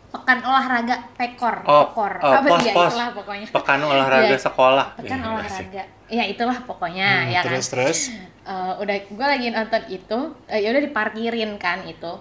Pekan 0.07 0.39
olahraga 0.41 0.97
Pekor, 1.13 1.57
Oh, 1.63 1.91
Pekor. 1.91 2.13
oh, 2.21 2.33
apa 2.33 2.47
pos, 2.47 2.63
ya 2.63 2.73
pos. 2.73 2.89
itulah 2.89 3.09
pokoknya. 3.13 3.47
pekan 3.51 3.81
olahraga 3.91 4.29
Iya. 4.29 4.39
sekolah. 4.39 4.87
Pekan 4.97 5.19
Iya, 5.19 5.29
olahraga. 5.29 5.83
Ya 6.07 6.25
itulah 6.25 6.59
pokoknya 6.63 7.09
Hmm, 7.21 7.33
ya 7.33 7.41
kan. 7.41 7.47
terus 7.51 7.67
terus 7.69 7.99
Eh, 8.47 8.75
udah 8.79 8.95
gue 9.11 9.27
lagi 9.27 9.51
nonton 9.51 9.83
itu 9.91 10.19
eh, 10.47 10.63
ya 10.63 10.71
udah 10.71 10.79
diparkirin 10.79 11.59
kan 11.59 11.83
itu 11.83 12.13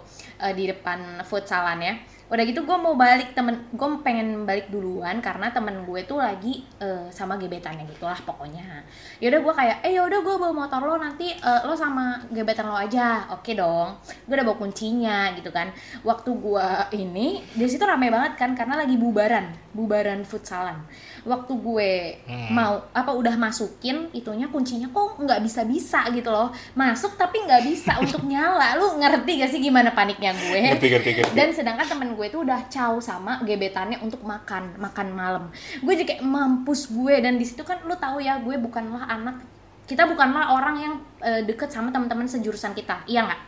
eh, 0.42 0.50
di 0.52 0.66
depan 0.66 1.22
futsalan 1.22 1.78
ya 1.78 1.94
udah 2.26 2.42
gitu 2.42 2.66
gue 2.66 2.78
mau 2.78 2.98
balik 2.98 3.38
temen 3.38 3.70
gue 3.70 3.88
pengen 4.02 4.50
balik 4.50 4.74
duluan 4.74 5.22
karena 5.22 5.54
temen 5.54 5.86
gue 5.86 6.02
tuh 6.10 6.18
lagi 6.18 6.66
eh, 6.82 7.06
sama 7.14 7.38
gebetannya 7.38 7.86
gitulah 7.86 8.18
pokoknya. 8.26 8.82
Ya 9.22 9.30
udah 9.30 9.42
gue 9.46 9.54
kayak 9.54 9.78
eh 9.86 9.94
ya 9.94 10.02
udah 10.02 10.20
gue 10.26 10.36
bawa 10.42 10.54
motor 10.66 10.82
lo 10.82 10.98
nanti 10.98 11.30
eh, 11.38 11.62
lo 11.64 11.78
sama 11.78 12.18
gebetan 12.34 12.66
lo 12.66 12.74
aja. 12.74 13.30
Oke 13.30 13.54
dong. 13.54 14.02
Gue 14.26 14.34
udah 14.34 14.46
bawa 14.46 14.58
kuncinya 14.58 15.38
gitu 15.38 15.54
kan. 15.54 15.70
Waktu 16.02 16.30
gue 16.34 16.68
ini 16.98 17.46
di 17.54 17.66
situ 17.70 17.86
ramai 17.86 18.10
banget 18.10 18.42
kan 18.42 18.58
karena 18.58 18.82
lagi 18.82 18.98
bubaran 18.98 19.54
bubaran 19.76 20.24
futsalan 20.24 20.88
waktu 21.26 21.54
gue 21.58 21.92
Hmm. 22.26 22.54
mau 22.54 22.78
apa 22.94 23.12
udah 23.12 23.34
masukin 23.36 24.10
itunya 24.14 24.46
kuncinya 24.48 24.86
kok 24.90 25.18
nggak 25.18 25.42
bisa 25.42 25.66
bisa 25.66 26.06
gitu 26.14 26.30
loh. 26.30 26.54
Masuk 26.78 27.18
tapi 27.18 27.42
nggak 27.44 27.66
bisa 27.66 27.98
untuk 28.04 28.22
nyala. 28.24 28.78
Lu 28.78 29.02
ngerti 29.02 29.42
gak 29.42 29.52
sih 29.52 29.60
gimana 29.60 29.92
paniknya 29.92 30.32
gue? 30.32 30.62
Ngerti 30.78 30.88
ngerti 30.94 31.10
ngerti. 31.18 31.34
Dan 31.34 31.50
sedangkan 31.50 31.86
temen 31.90 32.14
gue 32.14 32.26
itu 32.30 32.40
udah 32.42 32.70
caw 32.70 32.94
sama 33.02 33.42
gebetannya 33.42 33.98
untuk 34.00 34.22
makan 34.22 34.78
makan 34.78 35.08
malam. 35.12 35.44
Gue 35.82 35.98
jadi 35.98 36.18
kayak 36.18 36.24
mampus 36.24 36.94
gue. 36.94 37.18
Dan 37.20 37.42
di 37.42 37.46
situ 37.46 37.66
kan 37.66 37.82
lu 37.84 37.98
tahu 37.98 38.22
ya 38.22 38.38
gue 38.40 38.56
bukanlah 38.56 39.10
anak 39.10 39.42
kita 39.86 40.06
bukanlah 40.06 40.54
orang 40.54 40.76
yang 40.78 40.94
eh, 41.22 41.42
deket 41.46 41.70
sama 41.70 41.90
teman-teman 41.90 42.26
sejurusan 42.26 42.74
kita. 42.74 43.06
Iya 43.06 43.26
nggak? 43.26 43.42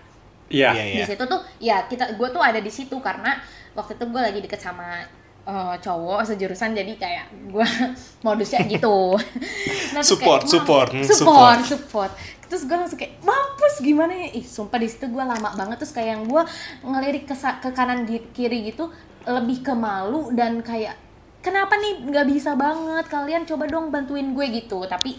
Iya. 0.48 0.69
Iya, 0.74 0.84
iya. 0.86 1.03
di 1.03 1.12
situ 1.12 1.24
tuh 1.27 1.41
ya 1.60 1.84
kita 1.86 2.15
gue 2.15 2.27
tuh 2.31 2.39
ada 2.39 2.57
di 2.57 2.72
situ 2.72 2.96
karena 3.03 3.36
waktu 3.75 4.00
itu 4.00 4.05
gue 4.07 4.22
lagi 4.22 4.39
deket 4.39 4.57
sama 4.57 5.03
eh, 5.47 5.75
cowok 5.79 6.19
sejurusan 6.27 6.75
jadi 6.75 6.93
kayak 6.99 7.25
gue 7.47 7.67
modusnya 8.25 8.61
gitu. 8.67 9.15
Nah, 9.95 10.03
Support, 10.03 10.45
kayak, 10.45 10.51
support, 10.51 10.89
hmm, 10.93 11.07
support 11.07 11.59
support. 11.63 12.11
terus 12.47 12.63
gue 12.67 12.75
langsung 12.77 12.99
kayak 12.99 13.17
mampus 13.23 13.81
gimana 13.81 14.13
ya? 14.13 14.27
Ih 14.35 14.45
sumpah 14.45 14.77
di 14.77 14.85
situ 14.91 15.07
gue 15.09 15.23
lama 15.23 15.55
banget. 15.55 15.79
Terus 15.81 15.93
kayak 15.95 16.09
yang 16.13 16.23
gue 16.27 16.43
ngelirik 16.85 17.23
ke, 17.25 17.33
ke 17.33 17.69
kanan 17.73 18.05
kiri 18.35 18.67
gitu 18.69 18.91
lebih 19.25 19.63
ke 19.65 19.73
malu 19.73 20.29
dan 20.35 20.59
kayak 20.61 20.99
kenapa 21.41 21.79
nih? 21.79 22.03
Nggak 22.03 22.25
bisa 22.29 22.53
banget. 22.53 23.05
Kalian 23.09 23.43
coba 23.47 23.65
dong 23.65 23.89
bantuin 23.89 24.35
gue 24.35 24.45
gitu. 24.53 24.83
Tapi 24.85 25.17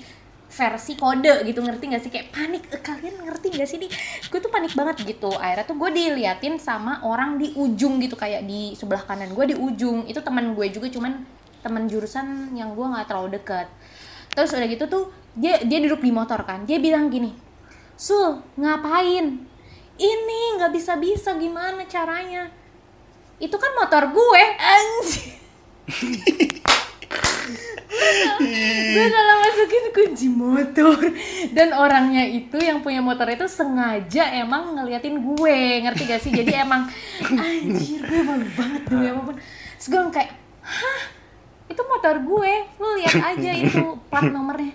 versi 0.48 0.96
kode 0.96 1.44
gitu 1.44 1.60
ngerti 1.60 1.84
gak 1.92 2.02
sih? 2.02 2.10
Kayak 2.10 2.28
panik 2.32 2.62
Eh, 2.72 2.80
kalian 2.80 3.16
ngerti 3.28 3.46
gak 3.52 3.68
sih 3.68 3.78
nih? 3.78 3.90
Gue 4.32 4.40
tuh 4.40 4.48
panik 4.48 4.72
banget 4.72 5.04
gitu. 5.04 5.30
Akhirnya 5.36 5.64
tuh 5.68 5.76
gue 5.76 5.90
diliatin 5.92 6.56
sama 6.56 7.04
orang 7.04 7.36
di 7.36 7.52
ujung 7.54 8.00
gitu 8.00 8.16
kayak 8.16 8.48
di 8.48 8.72
sebelah 8.74 9.04
kanan 9.04 9.36
gue 9.36 9.44
di 9.52 9.56
ujung. 9.56 10.08
Itu 10.08 10.24
teman 10.24 10.56
gue 10.56 10.66
juga 10.72 10.88
cuman 10.88 11.24
teman 11.60 11.84
jurusan 11.86 12.56
yang 12.56 12.72
gue 12.72 12.86
nggak 12.86 13.06
terlalu 13.06 13.36
deket. 13.36 13.68
Terus 14.32 14.50
udah 14.56 14.68
gitu 14.68 14.84
tuh 14.88 15.04
dia 15.36 15.60
dia 15.62 15.78
duduk 15.84 16.00
di 16.00 16.10
motor 16.10 16.40
kan. 16.42 16.64
Dia 16.64 16.80
bilang 16.80 17.12
gini 17.12 17.48
sul 17.98 18.38
ngapain? 18.54 19.42
Ini 19.98 20.40
nggak 20.54 20.70
bisa 20.70 20.94
bisa 20.94 21.34
gimana 21.34 21.82
caranya? 21.90 22.46
Itu 23.42 23.58
kan 23.58 23.74
motor 23.74 24.14
gue. 24.14 24.42
Anjing 24.56 25.34
gue 28.38 29.06
salah 29.08 29.36
masukin 29.40 29.84
kunci 29.90 30.26
motor 30.28 30.96
dan 31.50 31.72
orangnya 31.74 32.24
itu 32.24 32.56
yang 32.56 32.80
punya 32.80 33.00
motor 33.00 33.26
itu 33.26 33.44
sengaja 33.44 34.30
emang 34.36 34.76
ngeliatin 34.76 35.18
gue 35.18 35.58
ngerti 35.82 36.02
gak 36.04 36.20
sih 36.20 36.30
jadi 36.30 36.62
emang 36.62 36.86
anjir 37.24 38.00
gue 38.00 38.20
malu 38.22 38.46
banget 38.54 38.82
demi 38.86 39.06
apa 39.08 39.20
pun 39.22 39.36
terus 39.38 39.86
gue 39.88 40.00
kayak 40.12 40.30
hah 40.62 41.00
itu 41.66 41.82
motor 41.82 42.14
gue 42.18 42.52
lu 42.76 42.88
lihat 42.98 43.16
aja 43.34 43.50
itu 43.54 43.82
plat 44.08 44.28
nomornya 44.28 44.74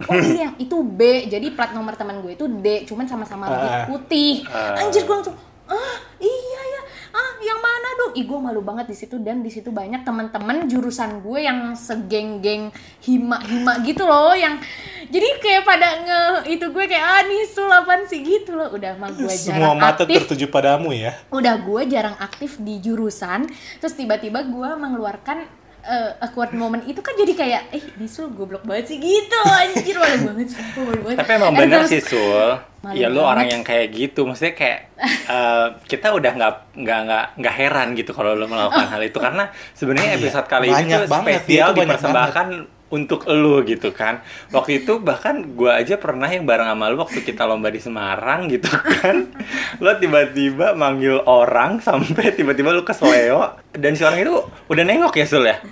Oh 0.00 0.16
iya, 0.16 0.48
itu 0.56 0.80
B. 0.80 1.28
Jadi 1.28 1.52
plat 1.52 1.76
nomor 1.76 1.92
teman 1.92 2.24
gue 2.24 2.32
itu 2.32 2.48
D, 2.48 2.88
cuman 2.88 3.04
sama-sama 3.04 3.52
Ah. 3.52 3.84
putih. 3.84 4.48
Ah. 4.48 4.80
Anjir 4.80 5.04
gue 5.04 5.12
langsung, 5.12 5.36
ah 5.68 5.96
iya 6.16 6.60
ya, 6.64 6.80
ah 7.12 7.36
yang 7.44 7.60
mana 7.60 7.99
dong? 8.10 8.18
Ih 8.18 8.26
gue 8.26 8.38
malu 8.42 8.60
banget 8.60 8.90
di 8.90 8.96
situ 8.98 9.16
dan 9.22 9.46
di 9.46 9.48
situ 9.54 9.70
banyak 9.70 10.02
teman-teman 10.02 10.66
jurusan 10.66 11.22
gue 11.22 11.46
yang 11.46 11.78
segeng-geng 11.78 12.74
hima-hima 13.06 13.78
gitu 13.86 14.02
loh, 14.04 14.34
yang 14.34 14.58
jadi 15.06 15.38
kayak 15.38 15.62
pada 15.62 15.88
nge 16.02 16.22
itu 16.50 16.66
gue 16.66 16.84
kayak 16.90 17.04
ah 17.06 17.22
nih 17.22 17.42
sulapan 17.46 18.00
sih 18.10 18.20
gitu 18.26 18.58
loh. 18.58 18.74
Udah 18.74 18.98
mah 18.98 19.14
gue 19.14 19.30
Semua 19.30 19.74
jarang 19.74 19.78
mata 19.78 20.02
aktif 20.02 20.26
tertuju 20.26 20.46
padamu 20.50 20.90
ya. 20.90 21.14
udah 21.30 21.54
gue 21.62 21.82
jarang 21.86 22.16
aktif 22.18 22.58
di 22.58 22.82
jurusan 22.82 23.46
terus 23.78 23.94
tiba-tiba 23.94 24.42
gue 24.42 24.70
mengeluarkan 24.74 25.59
eh, 25.82 26.10
awkward 26.20 26.52
moment 26.52 26.82
itu 26.82 26.98
kan 26.98 27.14
jadi 27.14 27.32
kayak 27.32 27.62
eh 27.70 27.84
Nisul 27.96 28.30
goblok 28.30 28.62
banget 28.62 28.90
sih. 28.90 28.96
Gitu 28.96 29.38
anjir 29.44 29.96
malu 29.96 30.16
banget 30.32 30.48
sumpah 30.52 30.82
malu 30.84 31.00
banget. 31.06 31.18
Tapi 31.20 31.30
emang 31.34 31.52
bener 31.54 31.82
sih 31.84 32.00
Sul. 32.00 32.50
Malu 32.80 32.96
Ya 32.96 33.06
lu 33.06 33.20
banget. 33.20 33.30
orang 33.30 33.46
yang 33.50 33.62
kayak 33.62 33.86
gitu, 33.90 34.24
maksudnya 34.24 34.54
kayak 34.54 34.80
eh, 35.36 35.66
kita 35.84 36.12
udah 36.12 36.32
nggak 36.32 36.52
nggak 36.76 36.98
nggak 37.06 37.24
nggak 37.36 37.54
heran 37.54 37.88
gitu 37.92 38.10
kalau 38.10 38.32
lu 38.32 38.44
melakukan 38.44 38.88
hal 38.88 39.02
itu. 39.02 39.18
Karena 39.18 39.44
sebenarnya 39.72 40.16
Iya, 40.16 40.20
episode 40.20 40.46
kali 40.46 40.66
ini 40.66 40.74
banyak 40.74 40.98
tuh 40.98 41.08
banget, 41.08 41.26
dia 41.26 41.38
spesial 41.40 41.66
tuh 41.66 41.74
banyak 41.74 41.84
dipersembahkan 41.86 42.46
untuk 42.90 43.24
lu 43.26 43.62
gitu 43.62 43.90
kan. 43.90 44.20
Waktu 44.50 44.82
itu 44.82 44.98
bahkan 44.98 45.54
gua 45.54 45.78
aja 45.78 45.94
pernah 45.94 46.26
yang 46.26 46.44
bareng 46.44 46.66
sama 46.66 46.90
lu 46.90 46.98
waktu 46.98 47.22
kita 47.22 47.46
lomba 47.46 47.70
di 47.70 47.78
Semarang 47.78 48.50
gitu 48.50 48.66
kan. 48.66 49.30
Lo 49.82 49.94
tiba-tiba 49.96 50.74
manggil 50.74 51.22
orang 51.24 51.78
sampai 51.78 52.34
tiba-tiba 52.34 52.74
lu 52.74 52.82
kesleo 52.82 53.54
dan 53.72 53.94
si 53.94 54.02
orang 54.02 54.20
itu 54.20 54.34
udah 54.66 54.84
nengok 54.84 55.14
ya 55.14 55.26
Sul 55.26 55.46
ya. 55.46 55.62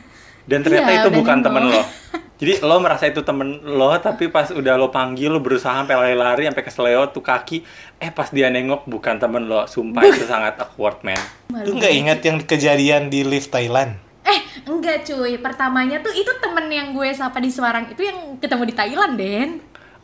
Dan 0.48 0.64
ternyata 0.64 0.88
Iya, 0.88 0.98
itu 1.04 1.10
bukan 1.12 1.42
nengok. 1.42 1.44
temen 1.44 1.64
lo. 1.68 1.82
Jadi 2.38 2.62
lo 2.62 2.78
merasa 2.78 3.04
itu 3.04 3.26
temen 3.26 3.58
lo, 3.66 3.90
tapi 3.98 4.30
pas 4.30 4.46
udah 4.48 4.78
lo 4.78 4.88
panggil, 4.88 5.26
lo 5.26 5.42
berusaha 5.42 5.74
sampai 5.74 5.92
lari-lari, 5.92 6.46
sampai 6.46 6.62
kesleo 6.62 7.10
tuh 7.10 7.18
kaki, 7.18 7.66
eh 7.98 8.14
pas 8.14 8.30
dia 8.30 8.46
nengok 8.46 8.86
bukan 8.86 9.18
temen 9.18 9.44
lo. 9.44 9.66
Sumpah 9.66 10.06
itu 10.06 10.22
sangat 10.30 10.54
awkward, 10.56 11.02
man. 11.02 11.18
Malu 11.50 11.74
Lu 11.74 11.82
nggak 11.82 11.94
ingat 11.98 12.18
yang 12.22 12.38
kejadian 12.40 13.10
di 13.10 13.26
lift 13.26 13.50
Thailand? 13.50 13.98
Eh, 14.28 14.40
enggak 14.68 15.08
cuy. 15.08 15.40
Pertamanya 15.40 16.04
tuh 16.04 16.12
itu 16.12 16.28
temen 16.38 16.68
yang 16.68 16.92
gue 16.92 17.08
sapa 17.16 17.40
di 17.40 17.48
Semarang 17.48 17.88
itu 17.88 18.04
yang 18.04 18.36
ketemu 18.36 18.64
di 18.68 18.74
Thailand, 18.76 19.14
Den. 19.16 19.50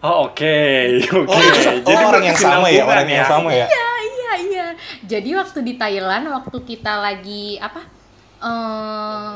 Oh 0.05 0.29
oke, 0.29 0.57
oke. 1.25 1.33
Oh, 1.33 1.41
oh, 1.89 2.01
orang 2.13 2.25
yang 2.29 2.37
sama 2.37 2.69
ya, 2.69 2.85
orang 2.85 3.09
yang 3.09 3.25
sama 3.25 3.49
ya. 3.53 3.65
Iya, 3.65 3.89
iya, 4.05 4.33
iya. 4.49 4.67
Jadi 5.05 5.33
waktu 5.33 5.59
di 5.65 5.75
Thailand, 5.81 6.29
waktu 6.29 6.59
kita 6.65 7.01
lagi 7.01 7.57
apa? 7.61 8.05
eh 8.45 9.35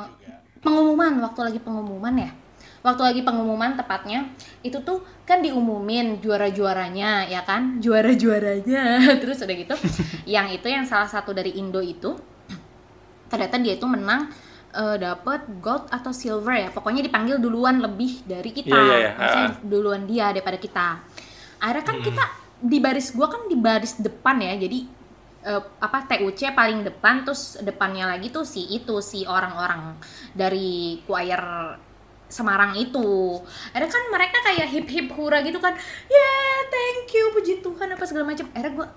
pengumuman, 0.61 1.17
waktu 1.25 1.41
lagi 1.49 1.61
pengumuman 1.65 2.13
ya. 2.21 2.31
Waktu 2.85 3.01
lagi 3.01 3.21
pengumuman 3.25 3.81
tepatnya, 3.81 4.29
itu 4.61 4.77
tuh 4.85 5.01
kan 5.25 5.41
diumumin 5.41 6.21
juara-juaranya, 6.21 7.27
ya 7.27 7.41
kan? 7.49 7.81
Juara-juaranya. 7.81 9.01
Terus 9.25 9.41
udah 9.41 9.57
gitu, 9.57 9.75
yang 10.29 10.53
itu 10.53 10.69
yang 10.69 10.85
salah 10.85 11.09
satu 11.09 11.33
dari 11.33 11.57
Indo 11.57 11.81
itu 11.81 12.13
ternyata 13.29 13.61
dia 13.61 13.77
itu 13.77 13.85
menang 13.85 14.33
eh, 14.75 14.97
dapet 15.01 15.41
gold 15.63 15.89
atau 15.89 16.13
silver 16.13 16.55
ya. 16.57 16.69
Pokoknya 16.73 17.01
dipanggil 17.05 17.41
duluan 17.41 17.81
lebih 17.81 18.25
dari 18.29 18.51
kita. 18.53 18.75
Iya, 18.75 18.83
iya, 18.85 18.97
iya. 18.99 19.11
maksudnya 19.17 19.49
Ah. 19.49 19.61
duluan 19.65 20.03
dia 20.05 20.27
daripada 20.33 20.59
kita. 20.61 20.87
Akhirnya 21.59 21.85
kan 21.85 21.97
kita 22.05 22.25
di 22.59 22.79
baris 22.83 23.15
gua 23.15 23.31
kan 23.31 23.47
di 23.47 23.57
baris 23.59 23.99
depan 23.99 24.39
ya. 24.43 24.55
Jadi 24.59 24.79
eh, 25.49 25.63
apa 25.81 25.99
TUC 26.11 26.53
paling 26.53 26.83
depan 26.85 27.23
terus 27.25 27.57
depannya 27.63 28.05
lagi 28.11 28.29
tuh 28.29 28.43
si 28.45 28.67
itu 28.75 28.99
si 29.01 29.25
orang-orang 29.25 29.97
dari 30.35 31.01
choir 31.07 31.41
Semarang 32.29 32.77
itu. 32.77 33.41
Akhirnya 33.73 33.89
kan 33.89 34.05
mereka 34.13 34.37
kayak 34.45 34.69
hip 34.69 34.89
hip 34.93 35.09
hura 35.17 35.41
gitu 35.41 35.57
kan. 35.65 35.73
Yeah 36.13 36.61
thank 36.69 37.09
you 37.17 37.33
puji 37.33 37.65
Tuhan 37.65 37.89
apa 37.89 38.05
segala 38.05 38.29
macam. 38.29 38.45
Akhirnya 38.53 38.73
gua 38.77 38.89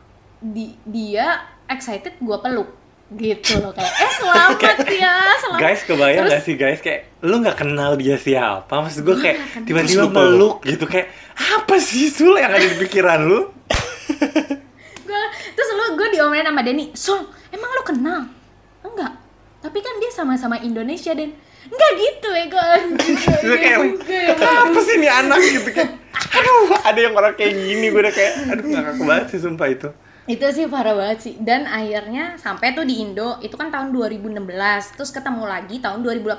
di 0.41 0.75
dia 0.83 1.39
excited 1.71 2.19
gua 2.19 2.43
peluk 2.43 2.80
gitu 3.11 3.59
loh 3.59 3.75
kayak 3.75 3.91
eh 3.91 4.11
selamat 4.15 4.77
ya 4.87 5.15
selamat. 5.35 5.59
Guys, 5.59 5.81
kebayang 5.83 6.19
Terus- 6.23 6.31
gak 6.31 6.43
sih 6.47 6.55
guys? 6.55 6.79
Kayak 6.79 7.01
lu 7.19 7.35
nggak 7.43 7.57
kenal 7.59 7.99
dia 7.99 8.15
siapa? 8.15 8.71
Maksud 8.71 9.03
gue 9.03 9.17
kayak 9.19 9.37
nggak 9.37 9.67
tiba-tiba 9.67 10.05
meluk 10.07 10.63
gitu 10.63 10.87
kayak 10.87 11.11
apa 11.35 11.75
sih 11.77 12.07
sul 12.07 12.39
yang 12.39 12.55
ada 12.55 12.63
di 12.63 12.77
pikiran 12.79 13.19
lu? 13.27 13.39
Gua, 15.07 15.23
terus 15.51 15.69
lu 15.75 15.99
gue 15.99 16.07
diomelin 16.15 16.47
sama 16.47 16.61
Denny 16.63 16.95
Sul 16.95 17.19
emang 17.51 17.69
lu 17.69 17.83
kenal? 17.83 18.21
Enggak. 18.79 19.11
Tapi 19.59 19.77
kan 19.77 19.93
dia 19.99 20.11
sama-sama 20.11 20.55
Indonesia 20.57 21.11
Den. 21.11 21.35
Enggak 21.67 21.91
gitu 21.93 22.29
ya 22.31 22.45
gue 22.47 22.67
Gue 23.43 23.57
kayak 23.59 23.79
apa 24.39 24.79
sih 24.81 24.95
ini 24.95 25.07
anak? 25.11 25.37
Gitu 25.37 25.69
kayak 25.69 25.99
aduh 26.31 26.79
ada 26.79 26.99
yang 26.99 27.11
orang 27.11 27.35
kayak 27.35 27.59
gini. 27.59 27.91
Gue 27.91 28.01
udah 28.01 28.15
kayak 28.15 28.33
aduh 28.49 28.65
ngakak 28.65 28.95
banget 29.03 29.25
sih 29.29 29.39
sumpah 29.43 29.67
itu. 29.67 29.89
Itu 30.23 30.45
sih 30.47 30.65
parah 30.65 30.93
banget 30.93 31.19
sih 31.19 31.33
dan 31.35 31.65
akhirnya 31.65 32.37
sampai 32.37 32.71
tuh 32.71 32.83
di 32.83 33.01
Indo 33.01 33.39
itu 33.39 33.53
kan 33.53 33.67
tahun 33.67 33.89
2016 33.89 34.37
terus 34.93 35.09
ketemu 35.09 35.43
lagi 35.43 35.77
tahun 35.77 35.99
2018 35.99 36.37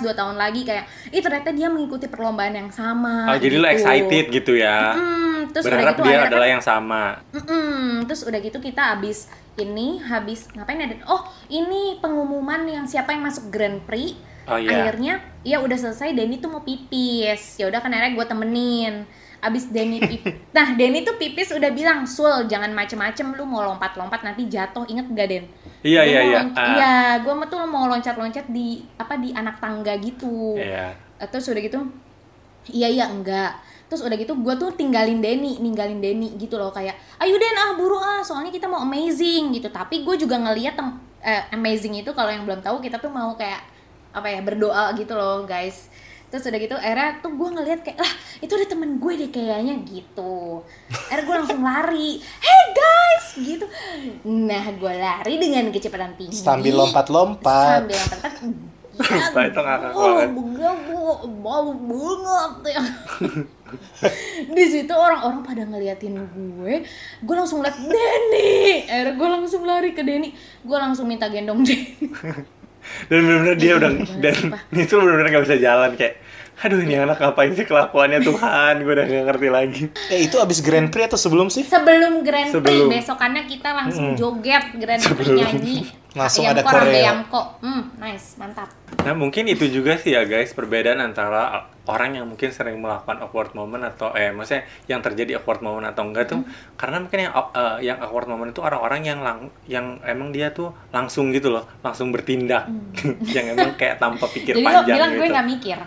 dua 0.00 0.14
tahun 0.14 0.34
lagi 0.34 0.64
kayak 0.64 0.84
ih 1.08 1.20
ternyata 1.20 1.50
dia 1.50 1.68
mengikuti 1.68 2.06
perlombaan 2.06 2.54
yang 2.54 2.70
sama 2.70 3.28
Oh, 3.28 3.36
jadi 3.36 3.54
lu 3.54 3.62
gitu. 3.62 3.74
excited 3.74 4.24
gitu 4.30 4.52
ya. 4.54 4.96
Hmm, 4.96 5.52
terus 5.52 5.64
udah 5.64 5.76
Berharap 5.76 5.94
gitu 5.94 6.04
dia 6.06 6.16
adalah 6.22 6.40
kan- 6.42 6.54
yang 6.54 6.64
sama. 6.64 7.02
Mm-mm. 7.30 7.78
terus 8.04 8.22
udah 8.22 8.38
gitu 8.38 8.58
kita 8.58 8.82
habis 8.90 9.28
ini 9.54 10.00
habis 10.00 10.48
ngapain 10.50 10.80
ada 10.80 10.96
oh 11.06 11.20
ini 11.46 12.00
pengumuman 12.00 12.64
yang 12.64 12.84
siapa 12.84 13.12
yang 13.12 13.20
masuk 13.22 13.48
Grand 13.48 13.84
Prix 13.84 14.16
Oh, 14.42 14.56
iya. 14.56 14.82
akhirnya 14.82 15.14
ya 15.42 15.60
udah 15.60 15.78
selesai 15.78 16.10
Denny 16.10 16.40
tuh 16.40 16.48
mau 16.48 16.64
pipis 16.64 17.54
ya 17.54 17.68
udah 17.68 17.78
kan 17.78 17.92
akhirnya 17.92 18.16
gue 18.16 18.26
temenin 18.26 18.94
abis 19.40 19.72
Denny 19.72 19.98
pipis 20.00 20.32
nah 20.56 20.76
Denny 20.76 21.02
tuh 21.02 21.16
pipis 21.16 21.52
udah 21.52 21.72
bilang 21.72 22.04
Sul 22.04 22.46
jangan 22.46 22.70
macem-macem 22.72 23.32
lu 23.34 23.44
mau 23.44 23.64
lompat-lompat 23.64 24.20
nanti 24.22 24.46
jatuh 24.46 24.84
inget 24.86 25.08
gak 25.12 25.28
Den 25.28 25.44
Iya, 25.80 26.04
iya, 26.04 26.20
iya. 26.28 26.40
Ah. 26.52 26.66
iya 26.76 26.94
gue 27.24 27.32
tuh 27.48 27.60
mau 27.64 27.88
loncat-loncat 27.88 28.52
di 28.52 28.84
apa 29.00 29.16
di 29.16 29.32
anak 29.32 29.56
tangga 29.58 29.96
gitu 29.96 30.60
Iya. 30.60 30.92
Eh, 31.16 31.28
terus 31.28 31.48
udah 31.48 31.60
gitu 31.64 31.80
iya 32.72 32.88
iya 32.92 33.08
enggak 33.08 33.56
terus 33.90 34.06
udah 34.06 34.14
gitu 34.14 34.38
gue 34.38 34.54
tuh 34.54 34.70
tinggalin 34.78 35.18
Denny 35.18 35.58
ninggalin 35.58 35.98
Denny 35.98 36.36
gitu 36.38 36.60
loh 36.60 36.70
kayak 36.70 36.94
ayo 37.18 37.34
Den 37.40 37.56
ah 37.58 37.74
buru 37.74 37.98
ah 37.98 38.22
soalnya 38.22 38.54
kita 38.54 38.70
mau 38.70 38.84
amazing 38.86 39.50
gitu 39.56 39.66
tapi 39.72 40.06
gue 40.06 40.14
juga 40.14 40.38
ngeliat 40.38 40.78
tem- 40.78 41.00
eh, 41.24 41.42
amazing 41.50 41.98
itu 41.98 42.12
kalau 42.14 42.30
yang 42.30 42.46
belum 42.46 42.62
tahu 42.62 42.78
kita 42.78 43.02
tuh 43.02 43.10
mau 43.10 43.34
kayak 43.34 43.60
apa 44.10 44.26
ya 44.30 44.40
berdoa 44.42 44.94
gitu 44.94 45.14
loh 45.18 45.42
guys 45.42 45.90
terus 46.30 46.46
udah 46.46 46.60
gitu 46.62 46.76
era 46.78 47.18
tuh 47.18 47.34
gue 47.34 47.48
ngeliat 47.50 47.82
kayak 47.82 47.98
lah 47.98 48.12
itu 48.38 48.52
ada 48.54 48.66
temen 48.70 49.02
gue 49.02 49.12
deh 49.18 49.30
kayaknya 49.34 49.82
gitu. 49.82 50.62
Era 51.10 51.26
gue 51.26 51.34
langsung 51.34 51.60
lari. 51.60 52.22
Hey 52.22 52.62
guys 52.70 53.26
gitu. 53.34 53.66
Nah 54.24 54.64
gue 54.70 54.94
lari 54.94 55.34
dengan 55.42 55.74
kecepatan 55.74 56.14
tinggi. 56.14 56.38
Sambil 56.38 56.78
lompat-lompat. 56.78 57.84
sambil 57.84 57.98
lompat 57.98 58.32
Sumpah, 59.00 59.48
itu 59.48 59.60
ngakak 59.64 59.90
oh, 59.96 60.12
banget. 60.12 60.28
enggak 60.28 60.74
bu 60.84 60.96
mau 61.40 61.72
banget 61.72 62.76
ya. 62.76 62.82
Di 64.50 64.64
situ 64.68 64.92
orang-orang 64.92 65.40
pada 65.40 65.62
ngeliatin 65.64 66.20
gue 66.20 66.84
gue 67.24 67.34
langsung 67.34 67.64
liat 67.64 67.80
Denny! 67.80 68.84
Akhirnya 68.84 69.14
gue 69.16 69.28
langsung 69.30 69.62
lari 69.64 69.96
ke 69.96 70.04
Denny. 70.04 70.36
Gue 70.60 70.76
langsung 70.76 71.08
minta 71.08 71.32
gendong 71.32 71.64
Denny 71.64 72.12
Dan 73.10 73.18
bener-bener 73.26 73.56
dia 73.56 73.66
Iya, 73.66 73.76
udah 73.78 73.90
banget, 73.90 74.10
dan 74.22 74.36
itu 74.74 74.94
bener-bener 74.98 75.28
gak 75.30 75.44
bisa 75.46 75.56
jalan 75.58 75.90
kayak 75.98 76.14
aduh 76.60 76.76
ini 76.78 76.92
anak 76.94 77.16
ngapain 77.16 77.50
sih 77.50 77.64
kelakuannya 77.64 78.20
Tuhan 78.20 78.74
gue 78.78 78.92
udah 78.92 79.06
gak 79.06 79.24
ngerti 79.26 79.48
lagi 79.48 79.82
Eh 80.08 80.28
itu 80.28 80.36
abis 80.36 80.60
Grand 80.60 80.86
Prix 80.86 81.08
atau 81.08 81.16
sebelum 81.18 81.48
sih? 81.48 81.64
sebelum 81.64 82.20
Grand 82.20 82.52
Prix 82.52 82.60
Sebelum. 82.76 82.88
besokannya 82.90 83.42
kita 83.44 83.68
langsung 83.72 84.06
Mm. 84.06 84.16
joget 84.16 84.64
Grand 84.74 85.00
Prix 85.00 85.24
Sebelum. 85.24 85.38
nyanyi 85.38 85.76
Langsung 86.10 86.42
Ayam 86.42 86.52
ada 86.52 86.62
koreo. 86.66 86.90
ayam 86.90 87.18
kok. 87.24 87.46
hmm 87.60 87.82
nice 87.96 88.34
mantap 88.36 88.68
nah 89.00 89.14
mungkin 89.14 89.46
itu 89.46 89.64
juga 89.68 89.94
sih 89.94 90.10
ya 90.10 90.22
guys 90.22 90.50
perbedaan 90.50 91.00
antara 91.00 91.64
orang 91.82 92.12
yang 92.12 92.26
mungkin 92.26 92.50
sering 92.50 92.76
melakukan 92.76 93.16
awkward 93.20 93.50
moment 93.52 93.80
atau 93.82 94.12
eh 94.12 94.28
maksudnya 94.28 94.62
yang 94.86 95.00
terjadi 95.00 95.38
awkward 95.38 95.60
moment 95.60 95.86
atau 95.86 96.04
enggak 96.04 96.28
tuh 96.28 96.38
Hmm. 96.38 96.50
karena 96.74 96.96
mungkin 96.98 97.18
yang 97.22 97.32
eh, 97.32 97.76
yang 97.84 97.98
awkward 97.98 98.26
moment 98.26 98.48
itu 98.48 98.60
orang-orang 98.60 99.00
yang 99.02 99.20
lang 99.20 99.38
yang 99.66 99.86
emang 100.02 100.28
dia 100.28 100.50
tuh 100.50 100.74
langsung 100.90 101.30
gitu 101.30 101.48
loh 101.48 101.64
langsung 101.80 102.10
bertindak 102.10 102.68
yang 103.30 103.48
emang 103.50 103.72
kayak 103.74 103.96
tanpa 103.96 104.26
pikir 104.26 104.52
Hmm. 104.52 104.60
jadi 104.60 104.66
lo 104.66 104.76
panjang 104.76 104.86
bilang 104.92 105.10
gitu 105.10 105.16
gue 105.16 105.28
nggak 105.30 105.48
mikir 105.48 105.78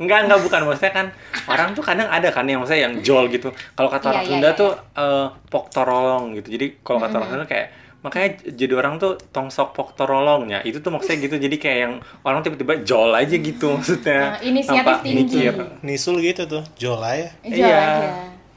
Enggak, 0.00 0.24
enggak 0.24 0.40
bukan 0.40 0.60
maksudnya 0.64 0.92
kan 0.92 1.06
orang 1.46 1.68
tuh 1.70 1.84
kadang 1.84 2.08
ada 2.08 2.32
kan 2.32 2.42
yang 2.42 2.58
maksudnya 2.58 2.88
yang 2.88 2.94
jol 3.00 3.28
gitu. 3.28 3.48
Kalau 3.70 3.86
kata 3.86 4.00
Iya, 4.02 4.10
orang 4.10 4.22
iya, 4.22 4.30
Sunda 4.32 4.48
iya, 4.48 4.56
tuh 4.56 4.70
eh, 4.96 5.26
pok 5.46 5.64
torolong 5.68 6.24
gitu. 6.34 6.48
Jadi 6.50 6.66
kalau 6.80 6.98
kata 6.98 7.14
orang 7.14 7.30
Sunda 7.30 7.46
kayak 7.46 7.68
makanya 8.00 8.28
jadi 8.50 8.72
orang 8.74 8.96
tuh 8.96 9.20
tong 9.28 9.52
sok 9.52 9.76
pok 9.76 9.92
torolongnya 9.92 10.64
itu 10.64 10.80
tuh 10.80 10.88
maksudnya 10.88 11.20
gitu 11.20 11.36
jadi 11.36 11.52
kayak 11.54 11.78
yang 11.78 11.94
orang 12.22 12.40
tiba-tiba 12.40 12.80
jol 12.80 13.12
aja 13.12 13.36
gitu 13.38 13.76
maksudnya 13.76 14.20
Nah, 14.26 14.40
inisiatif 14.40 14.96
tinggi. 15.04 15.20
mikir. 15.44 15.52
Nisul 15.82 16.16
gitu 16.20 16.48
tuh, 16.48 16.64
Jola 16.74 17.12
ya. 17.14 17.28
Jual 17.44 17.60
iya 17.60 17.76
aja. 17.76 18.08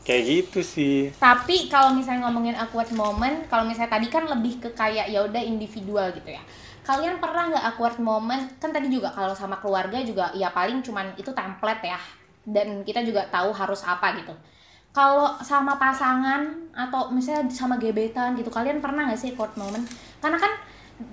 kayak 0.01 0.23
gitu 0.25 0.59
sih 0.63 1.11
Tapi 1.13 1.67
kalau 1.67 1.91
misalnya 1.91 2.23
ngomongin 2.23 2.55
awkward 2.55 2.87
moment, 2.93 3.43
kalau 3.45 3.63
misalnya 3.63 3.91
tadi 3.91 4.07
kan 4.07 4.23
lebih 4.25 4.59
ke 4.59 4.69
kayak 4.71 5.07
ya 5.07 5.19
udah 5.21 5.43
individual 5.43 6.07
gitu 6.13 6.29
ya. 6.29 6.43
Kalian 6.83 7.17
pernah 7.23 7.49
nggak 7.49 7.65
awkward 7.73 7.97
moment? 8.03 8.43
Kan 8.59 8.75
tadi 8.75 8.91
juga 8.91 9.11
kalau 9.15 9.31
sama 9.31 9.57
keluarga 9.59 10.03
juga 10.03 10.31
ya 10.35 10.51
paling 10.51 10.83
cuman 10.83 11.15
itu 11.15 11.31
template 11.31 11.83
ya. 11.87 11.99
Dan 12.43 12.83
kita 12.83 13.01
juga 13.07 13.23
tahu 13.31 13.55
harus 13.55 13.81
apa 13.87 14.19
gitu. 14.19 14.35
Kalau 14.93 15.39
sama 15.41 15.79
pasangan 15.79 16.69
atau 16.75 17.09
misalnya 17.09 17.49
sama 17.49 17.81
gebetan 17.81 18.37
gitu, 18.37 18.53
kalian 18.53 18.77
pernah 18.77 19.09
nggak 19.09 19.17
sih 19.17 19.33
awkward 19.33 19.55
moment? 19.57 19.87
Karena 20.21 20.37
kan 20.37 20.53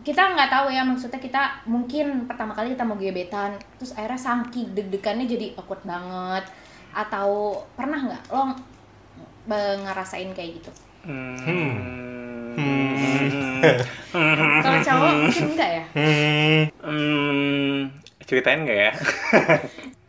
kita 0.04 0.36
nggak 0.36 0.50
tahu 0.52 0.66
ya 0.72 0.82
maksudnya 0.84 1.20
kita 1.20 1.64
mungkin 1.64 2.28
pertama 2.28 2.52
kali 2.52 2.76
kita 2.76 2.84
mau 2.84 3.00
gebetan 3.00 3.56
terus 3.80 3.96
akhirnya 3.96 4.20
saking 4.20 4.76
deg-degannya 4.76 5.24
jadi 5.24 5.56
awkward 5.56 5.82
banget 5.88 6.44
atau 6.92 7.60
pernah 7.74 7.98
nggak 7.98 8.22
lo 8.28 8.54
ngerasain 9.48 10.30
kayak 10.36 10.60
gitu 10.60 10.70
hmm. 11.08 11.99
Kalau 14.62 14.78
cowok 14.82 15.12
mungkin 15.26 15.44
enggak 15.54 15.70
ya? 15.70 15.84
Hmm. 15.94 16.60
Hmm, 16.82 17.76
ceritain 18.24 18.62
nggak 18.64 18.78
ya? 18.78 18.92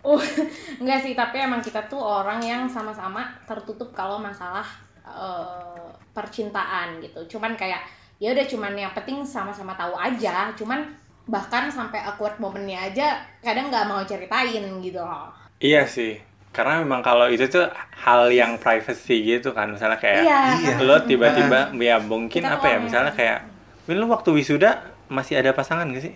Uh 0.01 0.24
enggak 0.81 1.00
sih 1.05 1.13
tapi 1.13 1.38
emang 1.38 1.62
kita 1.62 1.86
tuh 1.86 2.01
orang 2.01 2.41
yang 2.41 2.65
sama-sama 2.65 3.29
tertutup 3.46 3.93
kalau 3.93 4.17
masalah 4.17 4.65
eh, 5.05 5.89
percintaan 6.15 6.98
gitu. 7.03 7.38
Cuman 7.38 7.53
kayak 7.53 7.86
ya 8.17 8.34
udah 8.34 8.46
cuman 8.46 8.74
yang 8.77 8.93
penting 8.98 9.22
sama-sama 9.22 9.77
tahu 9.77 9.93
aja. 9.93 10.50
Cuman 10.58 10.81
bahkan 11.29 11.70
sampai 11.70 12.01
awkward 12.01 12.41
momennya 12.41 12.91
aja 12.91 13.22
kadang 13.46 13.70
nggak 13.70 13.86
mau 13.86 14.01
ceritain 14.03 14.81
gitu 14.81 15.00
loh. 15.00 15.29
Iya 15.62 15.86
sih, 15.86 16.17
karena 16.51 16.84
memang 16.84 17.00
kalau 17.00 17.27
itu 17.27 17.48
tuh 17.48 17.63
hal 17.96 18.27
yang 18.27 18.60
privacy 18.60 19.24
gitu 19.24 19.51
kan, 19.51 19.72
misalnya 19.72 19.96
kayak 19.96 20.27
Iya. 20.27 20.39
Iya. 20.60 20.75
lo 20.84 21.00
tiba-tiba 21.01 21.72
ya 21.74 21.96
mungkin 21.98 22.43
Kita 22.43 22.60
apa 22.60 22.67
ya, 22.67 22.77
misalnya 22.77 23.12
kayak, 23.12 23.39
Win 23.88 23.98
lo 23.98 24.12
waktu 24.12 24.29
wisuda 24.31 24.84
masih 25.08 25.39
ada 25.39 25.51
pasangan 25.51 25.88
gak 25.89 26.03
sih? 26.03 26.13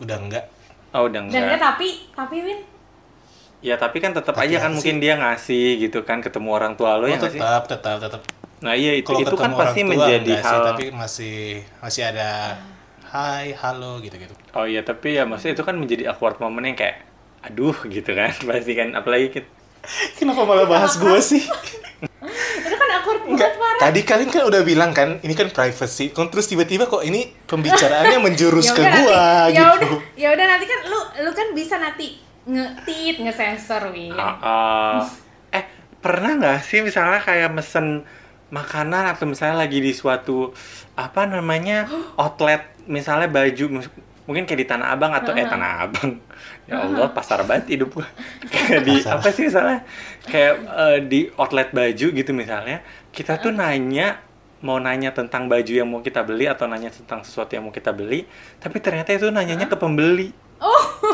Udah 0.00 0.16
enggak. 0.18 0.44
Oh 0.92 1.08
udah 1.08 1.20
dan 1.20 1.28
enggak 1.28 1.42
enggak. 1.46 1.60
tapi 1.60 1.88
tapi 2.12 2.36
Win 2.42 2.60
Ya 3.62 3.78
tapi 3.78 4.02
kan 4.02 4.10
tetap 4.10 4.34
aja 4.34 4.58
kan 4.58 4.74
mungkin 4.74 4.98
dia 4.98 5.14
ngasih 5.14 5.78
gitu 5.78 6.02
kan 6.02 6.18
ketemu 6.18 6.50
orang 6.50 6.74
tua 6.74 6.98
lo 6.98 7.06
Oh, 7.06 7.08
ya 7.08 7.14
sih? 7.22 7.38
tetap, 7.38 7.70
tetap, 7.70 8.02
tetap. 8.02 8.20
Nah 8.58 8.74
iya 8.74 8.98
itu 8.98 9.10
itu 9.14 9.36
kan 9.38 9.54
pasti 9.54 9.86
tua 9.86 9.90
menjadi 9.94 10.18
enggak 10.34 10.42
sih, 10.42 10.50
hal. 10.50 10.62
tapi 10.66 10.84
masih 10.90 11.36
masih 11.78 12.02
ada 12.10 12.58
hai, 13.12 13.54
halo 13.54 14.00
gitu-gitu. 14.00 14.34
Oh 14.52 14.66
iya 14.66 14.82
tapi 14.82 15.14
ya 15.14 15.22
maksudnya 15.22 15.54
itu 15.54 15.62
kan 15.62 15.78
menjadi 15.78 16.10
awkward 16.10 16.42
moment 16.42 16.64
yang 16.64 16.74
kayak, 16.74 17.06
aduh 17.42 17.76
gitu 17.84 18.10
kan 18.10 18.32
pasti 18.48 18.72
kan 18.72 18.94
apalagi 18.94 19.28
kita 19.32 19.48
Kenapa 20.14 20.46
malah 20.46 20.62
bahas 20.62 20.94
gue 20.94 21.18
sih? 21.18 21.42
itu 22.62 22.74
kan 22.78 22.88
Enggak, 23.22 23.50
banget 23.50 23.58
parah 23.58 23.80
tadi 23.82 24.00
kalian 24.02 24.30
kan 24.30 24.42
udah 24.46 24.62
bilang 24.62 24.90
kan, 24.90 25.18
ini 25.20 25.34
kan 25.34 25.50
privacy. 25.50 26.10
Kok 26.10 26.30
terus 26.30 26.46
tiba-tiba 26.46 26.86
kok 26.86 27.02
ini 27.02 27.34
pembicaraannya 27.46 28.18
menjurus 28.18 28.70
ke 28.70 28.78
udah 28.78 28.86
nanti- 28.86 29.02
gua 29.02 29.22
ya 29.48 29.74
gitu. 29.74 29.86
udah 29.90 29.90
ya 30.14 30.28
udah 30.30 30.46
nanti 30.46 30.64
kan 30.66 30.80
lu 30.86 30.98
lu 31.18 31.30
kan 31.32 31.48
bisa 31.50 31.78
nanti 31.78 32.18
ngetit 32.42 33.16
ngesensor 33.18 33.90
Win 33.90 34.10
Ah, 34.12 34.38
ah. 34.38 35.02
eh 35.50 35.66
pernah 35.98 36.34
nggak 36.36 36.58
sih 36.62 36.78
misalnya 36.78 37.18
kayak 37.18 37.50
mesen 37.50 38.06
makanan 38.50 39.06
atau 39.08 39.26
misalnya 39.26 39.58
lagi 39.58 39.78
di 39.78 39.90
suatu 39.90 40.54
apa 40.94 41.26
namanya 41.26 41.90
outlet 42.22 42.70
misalnya 42.86 43.26
baju 43.26 43.82
mungkin 44.26 44.46
kayak 44.46 44.60
di 44.62 44.68
Tanah 44.68 44.94
Abang 44.94 45.10
atau 45.10 45.34
eh 45.34 45.42
Tanah 45.42 45.86
Abang 45.86 46.22
ya 46.62 46.78
Allah 46.78 47.10
pasar 47.10 47.42
banget 47.42 47.74
hidup 47.74 47.98
gua 47.98 48.06
kayak 48.52 48.86
di 48.86 48.94
Pasar. 49.02 49.18
apa 49.18 49.28
sih 49.30 49.44
misalnya 49.50 49.78
kayak 50.24 50.54
eh, 50.62 50.98
di 51.04 51.20
outlet 51.34 51.68
baju 51.70 52.06
gitu 52.14 52.30
misalnya 52.30 52.80
kita 53.10 53.38
tuh 53.38 53.50
nanya 53.50 54.22
mau 54.62 54.78
nanya 54.78 55.10
tentang 55.10 55.50
baju 55.50 55.72
yang 55.74 55.90
mau 55.90 56.00
kita 56.00 56.22
beli 56.22 56.46
atau 56.46 56.70
nanya 56.70 56.94
tentang 56.94 57.26
sesuatu 57.26 57.50
yang 57.50 57.66
mau 57.66 57.74
kita 57.74 57.90
beli 57.90 58.22
tapi 58.62 58.78
ternyata 58.78 59.10
itu 59.10 59.26
nanyanya 59.28 59.66
ke 59.66 59.74
pembeli 59.74 60.30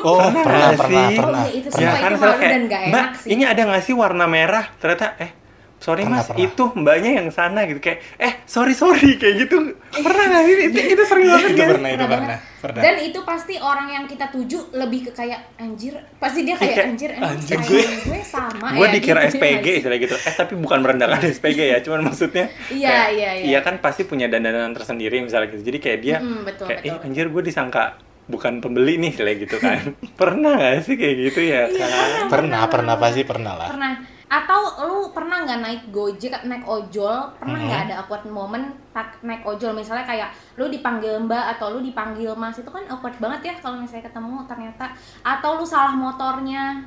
Oh, 0.05 0.21
Pernah 0.21 0.45
pernah, 0.45 0.71
pernah, 0.77 1.09
sih? 1.09 1.17
pernah. 1.17 1.41
Oh, 1.41 1.49
iya, 1.49 1.51
itu 1.57 1.69
Ya 1.81 1.91
kan 1.97 2.13
itu 2.13 2.21
kayak, 2.21 2.53
dan 2.53 2.63
Mbak, 2.69 2.83
enak 2.85 3.09
sih." 3.17 3.29
ini 3.33 3.43
ada 3.49 3.61
nggak 3.65 3.83
sih 3.83 3.95
warna 3.97 4.25
merah? 4.29 4.69
Ternyata, 4.77 5.17
eh, 5.17 5.31
sorry 5.79 6.03
Pernah, 6.03 6.19
mas, 6.19 6.27
pernah. 6.27 6.43
itu 6.43 6.63
mbaknya 6.75 7.11
yang 7.17 7.29
sana 7.29 7.61
gitu. 7.65 7.79
Kayak, 7.79 7.99
eh, 8.17 8.33
sorry, 8.45 8.75
sorry, 8.75 9.15
kayak 9.15 9.47
gitu. 9.47 9.79
Pernah 9.93 10.25
nggak 10.27 10.43
sih? 10.43 10.55
Itu, 10.67 10.79
itu 10.91 11.03
sering 11.05 11.27
banget 11.29 11.49
itu 11.49 11.57
kan? 11.57 11.69
pernah, 11.71 11.89
itu 11.89 12.05
Pernah 12.05 12.39
pernah. 12.59 12.83
Dan 12.83 12.95
itu 13.01 13.21
pasti 13.23 13.55
orang 13.57 13.89
yang 13.89 14.05
kita 14.05 14.27
tuju 14.29 14.75
lebih 14.75 15.07
ke 15.07 15.13
kayak 15.15 15.55
anjir. 15.57 15.95
Pasti 16.19 16.43
dia 16.43 16.55
kayak 16.55 16.75
Kayak, 16.75 16.87
anjir, 16.91 17.11
anjir, 17.15 17.55
style 17.55 17.71
gue- 17.71 18.03
gue 18.05 18.21
sama 18.21 18.67
Gue 18.75 18.83
ya. 18.83 18.93
dikira 18.93 19.21
gitu, 19.23 19.39
SPG 19.39 19.67
istilah 19.79 19.99
gitu. 20.01 20.17
Eh, 20.19 20.35
tapi 20.35 20.55
bukan 20.55 20.79
merendahkan 20.79 21.23
SPG 21.25 21.61
ya. 21.69 21.79
Cuman 21.79 22.01
maksudnya, 22.05 22.51
Iya, 22.69 22.99
iya, 23.09 23.31
iya. 23.33 23.45
Iya 23.49 23.59
kan 23.61 23.79
pasti 23.79 24.03
punya 24.03 24.27
dandanan 24.27 24.75
tersendiri 24.75 25.23
misalnya 25.23 25.49
gitu. 25.49 25.63
Jadi 25.65 25.79
kayak 25.79 25.99
dia, 26.01 26.17
Mm-mm, 26.19 26.43
betul, 26.43 26.67
kayak, 26.67 26.83
betul. 26.83 26.99
eh, 26.99 27.07
anjir 27.07 27.27
gue 27.29 27.43
disangka 27.45 27.83
bukan 28.27 28.59
pembeli 28.59 28.99
nih, 28.99 29.13
kayak 29.15 29.37
gitu 29.41 29.57
kan. 29.57 29.95
pernah 30.21 30.53
nggak 30.53 30.83
sih 30.83 30.95
kayak 30.95 31.17
gitu 31.25 31.41
ya 31.47 31.71
kan? 31.71 32.27
Pernah, 32.27 32.67
pernah 32.67 32.95
pasti 32.97 33.23
pernah 33.23 33.55
lah. 33.55 33.71
Pernah. 33.71 34.18
Atau 34.29 34.61
lu 34.85 35.09
pernah 35.09 35.41
nggak 35.41 35.59
naik 35.59 35.83
gojek, 35.89 36.37
naik 36.43 36.63
ojol? 36.63 37.17
Pernah 37.35 37.57
Hmm. 37.57 37.67
nggak 37.67 37.81
ada 37.83 37.95
awkward 37.99 38.25
moment 38.27 38.63
tak 38.91 39.17
naik 39.21 39.41
ojol? 39.43 39.73
Misalnya 39.73 40.05
kayak 40.05 40.29
lu 40.55 40.69
dipanggil 40.69 41.17
mbak 41.19 41.57
atau 41.57 41.73
lu 41.73 41.81
dipanggil 41.81 42.31
mas 42.33 42.55
itu 42.55 42.69
kan 42.69 42.85
awkward 42.87 43.17
banget 43.17 43.41
ya 43.43 43.55
kalau 43.59 43.77
misalnya 43.77 44.05
ketemu 44.05 44.45
ternyata. 44.45 44.93
Atau 45.23 45.57
lu 45.57 45.65
salah 45.65 45.93
motornya. 45.93 46.85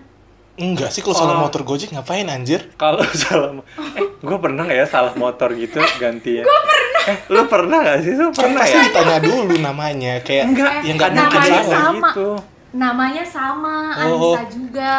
Enggak 0.54 0.90
sih 0.90 1.00
kalau 1.00 1.18
salah 1.18 1.36
Oh. 1.36 1.42
motor 1.42 1.64
Gojek 1.64 1.90
ngapain 1.90 2.28
anjir? 2.28 2.62
Kalau 2.76 3.02
salah, 3.18 3.50
mo- 3.52 3.66
eh, 3.96 4.06
gue 4.16 4.38
pernah 4.38 4.62
nggak 4.62 4.78
ya 4.78 4.86
salah 4.86 5.14
motor 5.16 5.50
gitu 5.54 5.80
gantian? 5.98 6.44
Gue 6.44 6.60
pernah. 6.62 7.02
Eh, 7.04 7.18
lu 7.28 7.42
pernah 7.48 7.78
nggak 7.82 8.00
sih? 8.00 8.14
Lu 8.14 8.30
pernah 8.30 8.62
pasti 8.62 8.78
ya? 8.78 8.84
ditanya 8.86 9.18
dulu 9.20 9.56
namanya 9.58 10.14
kayak 10.20 10.46
Enggak, 10.46 10.72
ya 10.80 10.92
enggak 10.94 11.10
namanya 11.10 11.26
mungkin 11.26 11.42
namanya 11.42 11.64
salah. 11.64 11.82
sama. 11.82 12.10
gitu. 12.10 12.30
Namanya 12.72 13.24
sama, 13.26 13.76
Oh. 13.98 14.36
Anissa 14.38 14.44
juga. 14.48 14.96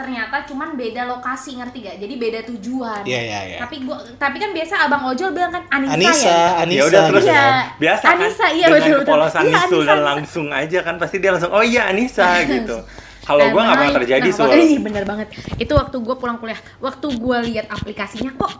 Ternyata 0.00 0.36
cuman 0.48 0.68
beda 0.80 1.04
lokasi, 1.04 1.60
ngerti 1.60 1.78
gak? 1.84 1.96
Jadi 2.00 2.14
beda 2.16 2.40
tujuan. 2.48 3.04
Iya, 3.04 3.20
iya, 3.20 3.40
iya. 3.52 3.58
Tapi 3.60 3.84
gua 3.84 4.00
tapi 4.16 4.40
kan 4.40 4.50
biasa 4.56 4.74
Abang 4.88 5.04
Ojol 5.12 5.30
bilang 5.36 5.52
kan 5.52 5.68
Anissa, 5.68 5.92
Anissa, 6.00 6.32
ya. 6.32 6.44
Anissa. 6.64 6.80
Ya 6.80 6.84
udah 6.88 7.02
terus 7.04 7.20
gitu 7.20 7.28
Iya. 7.28 7.44
kan. 7.44 7.64
biasa 7.76 8.04
Anissa, 8.08 8.46
kan 8.48 8.56
iya, 8.56 8.66
dengan 8.66 8.80
betul, 8.80 8.96
betul. 8.96 9.04
kepolosan 9.04 9.40
Iya, 9.44 9.52
Nisul 9.52 9.60
Anissa, 9.76 9.90
dan 9.92 10.00
langsung 10.00 10.46
aja 10.48 10.78
kan 10.80 10.94
pasti 10.96 11.16
dia 11.20 11.30
langsung 11.36 11.52
oh 11.52 11.60
iya 11.60 11.82
Anissa 11.92 12.26
gitu. 12.56 12.76
Kalau 13.20 13.44
Nah, 13.44 13.52
gue 13.52 13.60
nggak 13.60 13.76
pernah 13.76 13.96
terjadi 14.00 14.28
nah, 14.32 14.38
makanya 14.40 14.64
Ih, 14.64 14.78
bener 14.80 15.04
banget. 15.04 15.28
Itu 15.60 15.72
waktu 15.76 15.96
gue 16.00 16.16
pulang 16.16 16.40
kuliah, 16.40 16.60
waktu 16.80 17.06
gue 17.12 17.36
lihat 17.52 17.66
aplikasinya 17.68 18.32
kok 18.34 18.52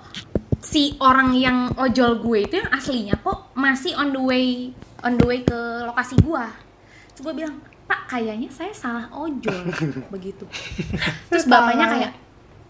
si 0.60 0.94
orang 1.00 1.32
yang 1.32 1.72
ojol 1.80 2.20
gue 2.20 2.44
itu 2.44 2.60
yang 2.60 2.68
aslinya 2.68 3.16
kok 3.24 3.48
masih 3.56 3.96
on 3.96 4.12
the 4.12 4.20
way 4.20 4.68
on 5.00 5.16
the 5.16 5.24
way 5.24 5.40
ke 5.40 5.56
lokasi 5.88 6.20
gue. 6.20 6.44
Terus 7.16 7.22
gue 7.24 7.34
bilang, 7.34 7.56
Pak 7.90 8.06
kayaknya 8.06 8.46
saya 8.46 8.70
salah 8.70 9.10
ojol 9.10 9.66
begitu. 10.14 10.46
Terus 11.30 11.44
bapaknya 11.44 11.90
kayak 11.90 12.12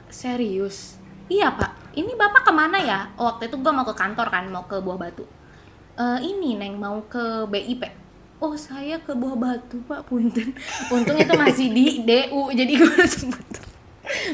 serius. 0.08 0.96
Iya 1.28 1.52
pak, 1.52 1.94
ini 1.94 2.16
bapak 2.16 2.42
ke 2.42 2.50
mana 2.50 2.80
ya? 2.80 3.06
Oh, 3.14 3.28
waktu 3.28 3.46
itu 3.46 3.54
gue 3.54 3.70
mau 3.70 3.84
ke 3.84 3.92
kantor 3.92 4.26
kan, 4.26 4.48
mau 4.48 4.64
ke 4.64 4.80
Buah 4.80 4.98
Batu. 4.98 5.22
"Eh, 5.94 6.18
ini 6.24 6.56
neng 6.56 6.74
mau 6.74 6.98
ke 7.04 7.46
BIP. 7.46 7.84
Oh 8.40 8.56
saya 8.56 8.96
ke 8.98 9.12
Buah 9.12 9.36
Batu 9.36 9.78
pak, 9.84 10.08
punten. 10.08 10.56
Untung 10.90 11.14
itu 11.14 11.30
masih 11.36 11.68
di 11.68 12.02
DU, 12.02 12.50
jadi 12.50 12.72
gue 12.72 12.90
langsung 12.90 13.30
muter, 13.30 13.62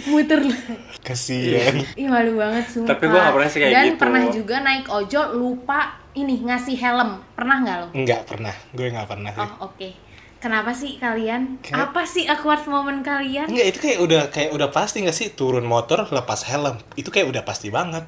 muter 0.07 0.41
lagi. 0.47 0.75
Kasihan. 1.03 1.77
Ih 1.93 2.07
malu 2.07 2.39
banget 2.39 2.65
sumpah. 2.71 2.95
Tapi 2.95 3.05
gua 3.07 3.19
nggak 3.21 3.35
pernah 3.35 3.51
sih 3.51 3.59
kayak 3.61 3.73
Dan 3.75 3.85
gitu. 3.85 3.99
pernah 4.01 4.23
juga 4.31 4.57
naik 4.63 4.87
ojol 4.89 5.27
lupa 5.35 5.81
ini 6.15 6.35
ngasih 6.41 6.77
helm. 6.79 7.11
Pernah 7.35 7.57
nggak 7.61 7.77
lo? 7.77 7.87
Enggak 7.93 8.21
pernah. 8.25 8.55
Gue 8.73 8.87
enggak 8.89 9.09
pernah 9.11 9.31
sih. 9.35 9.43
Oh 9.43 9.69
oke. 9.69 9.89
Kenapa 10.37 10.71
sih 10.71 10.97
kalian? 10.97 11.59
Kayak- 11.59 11.91
Apa 11.91 12.05
sih 12.05 12.25
awkward 12.25 12.63
moment 12.67 13.01
kalian? 13.01 13.49
Enggak, 13.49 13.67
itu 13.67 13.79
kayak 13.81 13.99
udah 13.99 14.23
kayak 14.29 14.51
udah 14.53 14.69
pasti 14.69 15.01
nggak 15.01 15.17
sih 15.17 15.33
turun 15.33 15.65
motor 15.65 16.05
lepas 16.07 16.45
helm. 16.45 16.77
Itu 16.93 17.09
kayak 17.09 17.27
udah 17.27 17.43
pasti 17.43 17.69
banget. 17.69 18.05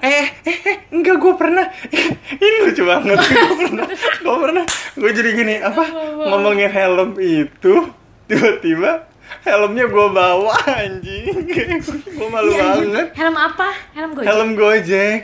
Eh, 0.00 0.24
eh, 0.40 0.58
eh, 0.64 0.76
enggak 0.88 1.20
gue 1.20 1.34
pernah. 1.36 1.68
Ini 2.42 2.56
lucu 2.64 2.82
banget. 2.82 3.18
gue 3.20 3.66
pernah, 3.68 3.86
gue 4.22 4.36
pernah. 4.40 4.64
Gue 4.94 5.10
jadi 5.12 5.30
gini, 5.32 5.54
apa 5.58 5.82
ngomongin 6.22 6.70
helm 6.70 7.10
itu 7.18 7.92
tiba-tiba 8.24 9.04
helmnya 9.42 9.84
gue 9.84 10.06
bawa 10.08 10.54
anjing. 10.64 11.44
gue 12.16 12.28
malu 12.30 12.50
anjir. 12.52 12.88
banget. 12.88 13.06
Helm 13.12 13.36
apa? 13.36 13.68
Helm 13.92 14.10
gojek. 14.14 14.26
Helm 14.30 14.50
Gojek. 14.54 15.20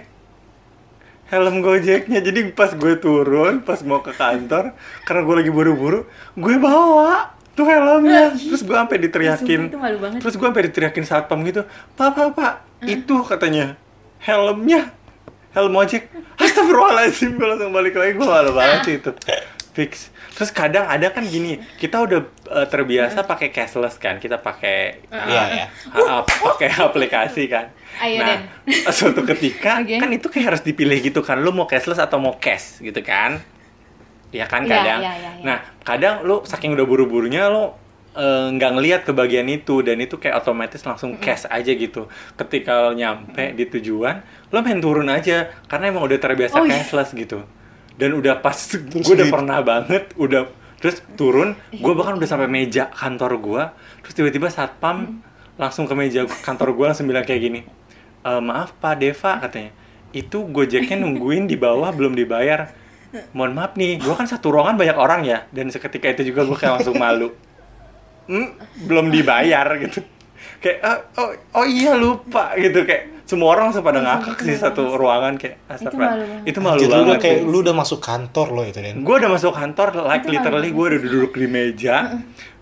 Helm 1.28 1.60
Gojeknya. 1.60 2.20
Jadi 2.24 2.52
pas 2.56 2.72
gue 2.72 2.96
turun, 2.96 3.60
pas 3.60 3.78
mau 3.84 4.00
ke 4.00 4.16
kantor, 4.16 4.72
karena 5.04 5.20
gue 5.24 5.34
lagi 5.44 5.50
buru-buru, 5.52 6.08
gue 6.36 6.54
bawa 6.56 7.36
tuh 7.52 7.68
helmnya. 7.68 8.32
Terus 8.32 8.64
gue 8.64 8.76
sampai 8.76 8.98
diteriakin. 9.02 9.60
Sumpah, 9.68 9.72
itu 9.72 9.78
malu 9.78 9.98
banget. 10.00 10.18
Terus 10.24 10.34
gue 10.40 10.46
sampai 10.48 10.64
diteriakin 10.72 11.04
satpam 11.04 11.38
gitu, 11.44 11.68
Pak, 11.94 12.10
Pak, 12.16 12.28
Pak, 12.32 12.52
itu 12.88 13.14
katanya 13.28 13.76
helmnya. 14.24 14.96
helm 15.48 15.72
ojek 15.80 16.12
astagfirullahaladzim 16.36 17.40
gue 17.40 17.46
langsung 17.48 17.72
balik 17.72 17.96
lagi 17.96 18.12
gue 18.20 18.28
malu 18.28 18.52
banget 18.52 18.78
sih 18.84 18.94
itu 19.00 19.10
fix 19.72 20.12
terus 20.36 20.52
kadang 20.52 20.84
ada 20.84 21.08
kan 21.08 21.24
gini 21.24 21.58
kita 21.80 22.04
udah 22.04 22.20
eh, 22.50 22.66
terbiasa 22.66 23.22
pakai 23.22 23.48
cashless 23.48 23.96
kan? 23.96 24.16
Kita 24.16 24.38
pakai 24.38 25.04
ya. 25.10 25.68
ah, 25.92 26.00
ah, 26.00 26.22
pakai 26.24 26.72
aplikasi 26.88 27.46
kan? 27.46 27.70
Ayo, 27.98 28.20
nah 28.20 28.38
suatu 28.96 29.24
ketika 29.24 29.82
Oke. 29.82 29.98
kan 29.98 30.08
itu 30.08 30.26
kayak 30.26 30.46
harus 30.54 30.62
dipilih 30.62 30.98
gitu 31.00 31.20
kan? 31.20 31.38
Lu 31.38 31.50
mau 31.50 31.64
cashless 31.64 31.98
atau 31.98 32.16
mau 32.16 32.36
cash 32.36 32.80
gitu 32.80 33.00
kan? 33.00 33.40
Ya 34.28 34.44
kan 34.44 34.62
Iya, 34.62 34.70
kadang? 34.76 35.00
iya, 35.00 35.12
iya, 35.16 35.30
iya. 35.40 35.44
nah 35.44 35.58
kadang 35.82 36.20
lu 36.20 36.44
saking 36.44 36.76
udah 36.76 36.84
buru-burunya 36.84 37.48
lu 37.48 37.72
eh, 38.12 38.46
nggak 38.52 38.70
ngelihat 38.76 39.00
ke 39.08 39.12
bagian 39.12 39.48
itu 39.48 39.80
dan 39.80 39.96
itu 39.98 40.20
kayak 40.20 40.44
otomatis 40.44 40.84
langsung 40.84 41.16
cash 41.16 41.48
aja 41.48 41.72
gitu. 41.72 42.12
Ketika 42.36 42.88
lo 42.88 42.92
nyampe 42.92 43.56
di 43.56 43.64
tujuan 43.64 44.20
lo 44.48 44.60
main 44.60 44.80
turun 44.80 45.08
aja 45.08 45.48
karena 45.64 45.88
emang 45.88 46.04
udah 46.04 46.18
terbiasa 46.20 46.60
Oh, 46.60 46.68
iya. 46.68 46.76
cashless 46.76 47.12
gitu. 47.12 47.40
Dan 47.96 48.14
udah 48.14 48.38
pas 48.38 48.54
gue 48.94 49.00
udah 49.02 49.26
pernah 49.26 49.58
banget 49.58 50.12
udah 50.14 50.44
terus 50.78 51.02
turun 51.18 51.58
gue 51.70 51.92
bahkan 51.94 52.14
udah 52.14 52.28
sampai 52.28 52.46
meja 52.46 52.86
kantor 52.90 53.38
gue 53.38 53.62
terus 54.02 54.14
tiba-tiba 54.14 54.46
satpam 54.46 55.18
langsung 55.58 55.90
ke 55.90 55.94
meja 55.98 56.22
kantor 56.46 56.78
gue 56.78 56.86
langsung 56.86 57.10
bilang 57.10 57.26
kayak 57.26 57.42
gini 57.42 57.60
"E, 58.22 58.30
maaf 58.38 58.74
pak 58.78 58.98
Deva 58.98 59.42
katanya. 59.42 59.74
Itu 60.10 60.46
gojeknya 60.46 60.98
nungguin 60.98 61.46
di 61.46 61.58
bawah 61.58 61.90
belum 61.90 62.14
dibayar. 62.14 62.70
Mohon 63.34 63.52
maaf 63.58 63.72
nih 63.74 63.98
gue 63.98 64.14
kan 64.14 64.26
satu 64.26 64.54
ruangan 64.54 64.78
banyak 64.78 64.94
orang 64.94 65.26
ya. 65.26 65.50
Dan 65.50 65.70
seketika 65.70 66.14
itu 66.14 66.30
juga 66.30 66.46
gue 66.46 66.54
kayak 66.54 66.72
langsung 66.80 66.94
malu. 66.94 67.34
Hmm, 68.30 68.54
belum 68.86 69.10
dibayar 69.10 69.66
gitu. 69.82 69.98
Kayak 70.62 70.78
"Ah, 70.84 70.98
oh, 71.18 71.30
oh 71.58 71.66
iya 71.66 71.98
lupa 71.98 72.54
gitu. 72.54 72.86
Kayak 72.86 73.17
semua 73.28 73.52
orang 73.52 73.68
langsung 73.68 73.84
pada 73.84 74.00
ngakak 74.00 74.40
sih 74.40 74.56
satu 74.56 74.96
ruangan 74.96 75.36
kayak 75.36 75.60
astagfirullah 75.68 76.16
malu 76.16 76.24
banget. 76.24 76.48
itu 76.48 76.58
malu 76.64 76.80
banget 76.80 77.04
udah 77.04 77.18
kayak 77.20 77.38
lu 77.44 77.58
udah 77.60 77.74
masuk 77.76 78.00
kantor 78.00 78.46
lo 78.56 78.62
itu 78.64 78.80
Den. 78.80 79.04
gue 79.04 79.14
udah 79.20 79.30
masuk 79.36 79.52
kantor 79.52 79.88
like 80.08 80.24
Itu 80.24 80.32
literally 80.32 80.68
gue 80.72 80.84
udah 80.88 81.00
duduk 81.04 81.32
di 81.36 81.46
meja. 81.46 81.96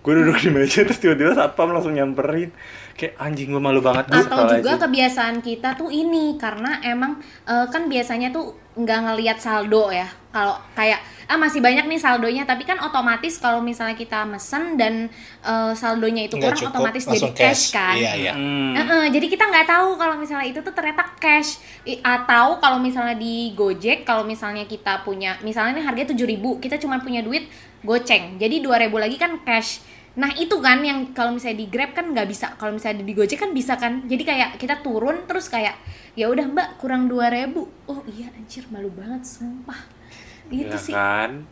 Gue 0.03 0.13
duduk 0.23 0.39
di 0.43 0.51
meja 0.51 0.83
terus 0.83 0.99
tiba-tiba 0.99 1.39
satpam 1.39 1.71
langsung 1.71 1.95
nyamperin 1.95 2.51
kayak 2.97 3.15
anjing 3.17 3.49
gue 3.49 3.61
malu 3.61 3.79
banget 3.79 4.09
atau 4.09 4.17
juga 4.17 4.25
Astagfirullahaladzim. 4.25 4.81
kebiasaan 4.83 5.37
kita 5.39 5.69
tuh 5.75 5.89
ini 5.89 6.35
karena 6.35 6.81
emang 6.81 7.21
eh, 7.45 7.67
kan 7.69 7.87
biasanya 7.87 8.33
tuh 8.33 8.57
nggak 8.73 8.99
ngelihat 9.05 9.39
saldo 9.39 9.89
ya. 9.89 10.05
Kalau 10.29 10.53
kayak 10.73 11.01
ah 11.27 11.37
masih 11.37 11.61
banyak 11.61 11.85
nih 11.85 11.97
saldonya. 11.97 12.45
Tapi 12.45 12.65
kan 12.65 12.77
otomatis 12.77 13.37
kalau 13.37 13.61
misalnya 13.61 13.93
kita 13.93 14.25
mesen 14.25 14.77
dan 14.77 15.09
eh, 15.41 15.73
saldonya 15.73 16.25
itu 16.25 16.37
Nggak 16.37 16.45
kurang 16.45 16.61
cukup, 16.61 16.73
otomatis 16.77 17.03
jadi 17.05 17.13
langsung 17.13 17.33
cash, 17.33 17.65
kan. 17.73 17.95
Iya, 17.97 18.13
iya. 18.17 18.33
Hmm. 18.33 18.73
Heeh, 18.75 19.05
jadi 19.13 19.27
kita 19.27 19.45
nggak 19.45 19.67
tahu 19.67 19.89
kalau 19.97 20.15
misalnya 20.17 20.47
itu 20.47 20.61
tuh 20.61 20.73
ternyata 20.73 21.05
cash. 21.17 21.51
I- 21.85 22.01
atau 22.01 22.61
kalau 22.61 22.77
misalnya 22.77 23.17
di 23.17 23.53
Gojek 23.53 24.05
kalau 24.05 24.25
misalnya 24.25 24.65
kita 24.65 25.01
punya 25.03 25.41
misalnya 25.41 25.77
ini 25.77 25.83
harganya 25.83 26.13
7000 26.13 26.61
kita 26.61 26.77
cuma 26.77 27.01
punya 27.01 27.21
duit 27.21 27.49
goceng. 27.81 28.37
Jadi 28.37 28.61
2000 28.61 28.93
lagi 28.93 29.17
kan 29.17 29.41
cash 29.41 29.81
nah 30.17 30.33
itu 30.33 30.57
kan 30.59 30.81
yang 30.81 31.13
kalau 31.13 31.37
misalnya 31.37 31.61
di 31.61 31.69
Grab 31.69 31.93
kan 31.93 32.09
nggak 32.09 32.25
bisa. 32.25 32.57
Kalau 32.57 32.73
misalnya 32.73 33.05
di 33.05 33.13
Gojek 33.13 33.37
kan 33.37 33.53
bisa 33.53 33.77
kan. 33.77 34.01
Jadi 34.05 34.23
kayak 34.25 34.57
kita 34.57 34.81
turun 34.81 35.29
terus 35.29 35.47
kayak 35.47 35.77
ya 36.17 36.27
udah 36.27 36.49
mbak 36.49 36.69
kurang 36.81 37.05
2000 37.07 37.53
oh 37.87 38.01
iya 38.09 38.33
anjir 38.33 38.65
malu 38.73 38.89
banget 38.91 39.23
sumpah. 39.23 39.77
Itu 40.49 40.73
Ya 40.73 40.81
sih. 40.81 40.95
kan? 40.97 41.45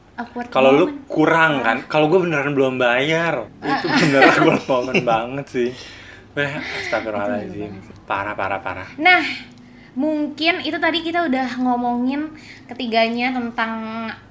Kalau 0.48 0.70
lu 0.70 0.87
kurang 1.05 1.61
kan? 1.61 1.83
Kalau 1.85 2.07
gue 2.07 2.22
beneran 2.22 2.55
belum 2.55 2.79
bayar. 2.79 3.50
Itu 3.59 3.87
beneran 3.87 4.37
gue 4.46 4.57
momen 4.64 4.96
banget 5.03 5.46
sih. 5.50 5.70
Eh 6.35 6.50
astagfirullahaladzim. 6.57 7.70
parah 8.07 8.33
parah 8.33 8.59
parah. 8.59 8.88
Nah, 8.96 9.22
mungkin 9.94 10.59
itu 10.61 10.74
tadi 10.74 11.00
kita 11.00 11.24
udah 11.24 11.57
ngomongin 11.57 12.35
ketiganya 12.64 13.30
tentang 13.30 13.72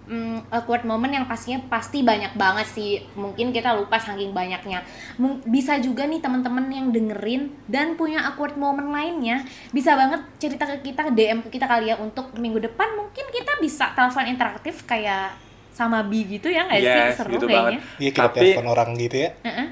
mm, 0.04 0.50
awkward 0.50 0.84
moment 0.84 1.08
yang 1.10 1.24
pastinya 1.24 1.64
pasti 1.68 2.02
banyak 2.02 2.32
banget 2.34 2.68
sih. 2.68 2.92
Mungkin 3.14 3.50
kita 3.50 3.72
lupa 3.72 3.96
saking 3.96 4.32
banyaknya. 4.32 4.84
Mung- 5.16 5.40
Bisa 5.46 5.76
juga 5.78 6.04
nih 6.04 6.20
teman-teman 6.20 6.68
yang 6.68 6.88
dengerin 6.90 7.48
dan 7.66 7.96
punya 7.96 8.24
awkward 8.24 8.56
moment 8.56 8.90
lainnya, 8.90 9.42
bisa 9.70 9.94
banget 9.94 10.20
cerita 10.38 10.68
ke 10.68 10.84
kita, 10.84 11.08
DM 11.10 11.40
ke 11.42 11.50
kita 11.52 11.64
kali 11.64 11.88
ya 11.88 11.96
untuk 11.96 12.32
minggu 12.34 12.60
depan 12.62 12.94
mungkin 12.94 13.26
kita 13.30 13.58
bisa 13.58 13.92
telepon 13.92 14.28
interaktif 14.28 14.84
kayak 14.84 15.32
sama 15.70 16.04
Bi 16.04 16.22
gitu 16.30 16.48
ya 16.48 16.68
nggak 16.68 16.80
Yes, 16.80 16.92
sih? 17.16 17.18
Seru 17.18 17.32
gitu 17.34 17.48
kayaknya. 17.48 17.80
Iya 17.98 18.12
kita 18.12 18.28
Tapi- 18.28 18.40
telepon 18.52 18.68
orang 18.68 18.90
gitu 18.94 19.16
ya. 19.18 19.30
Heeh. 19.42 19.68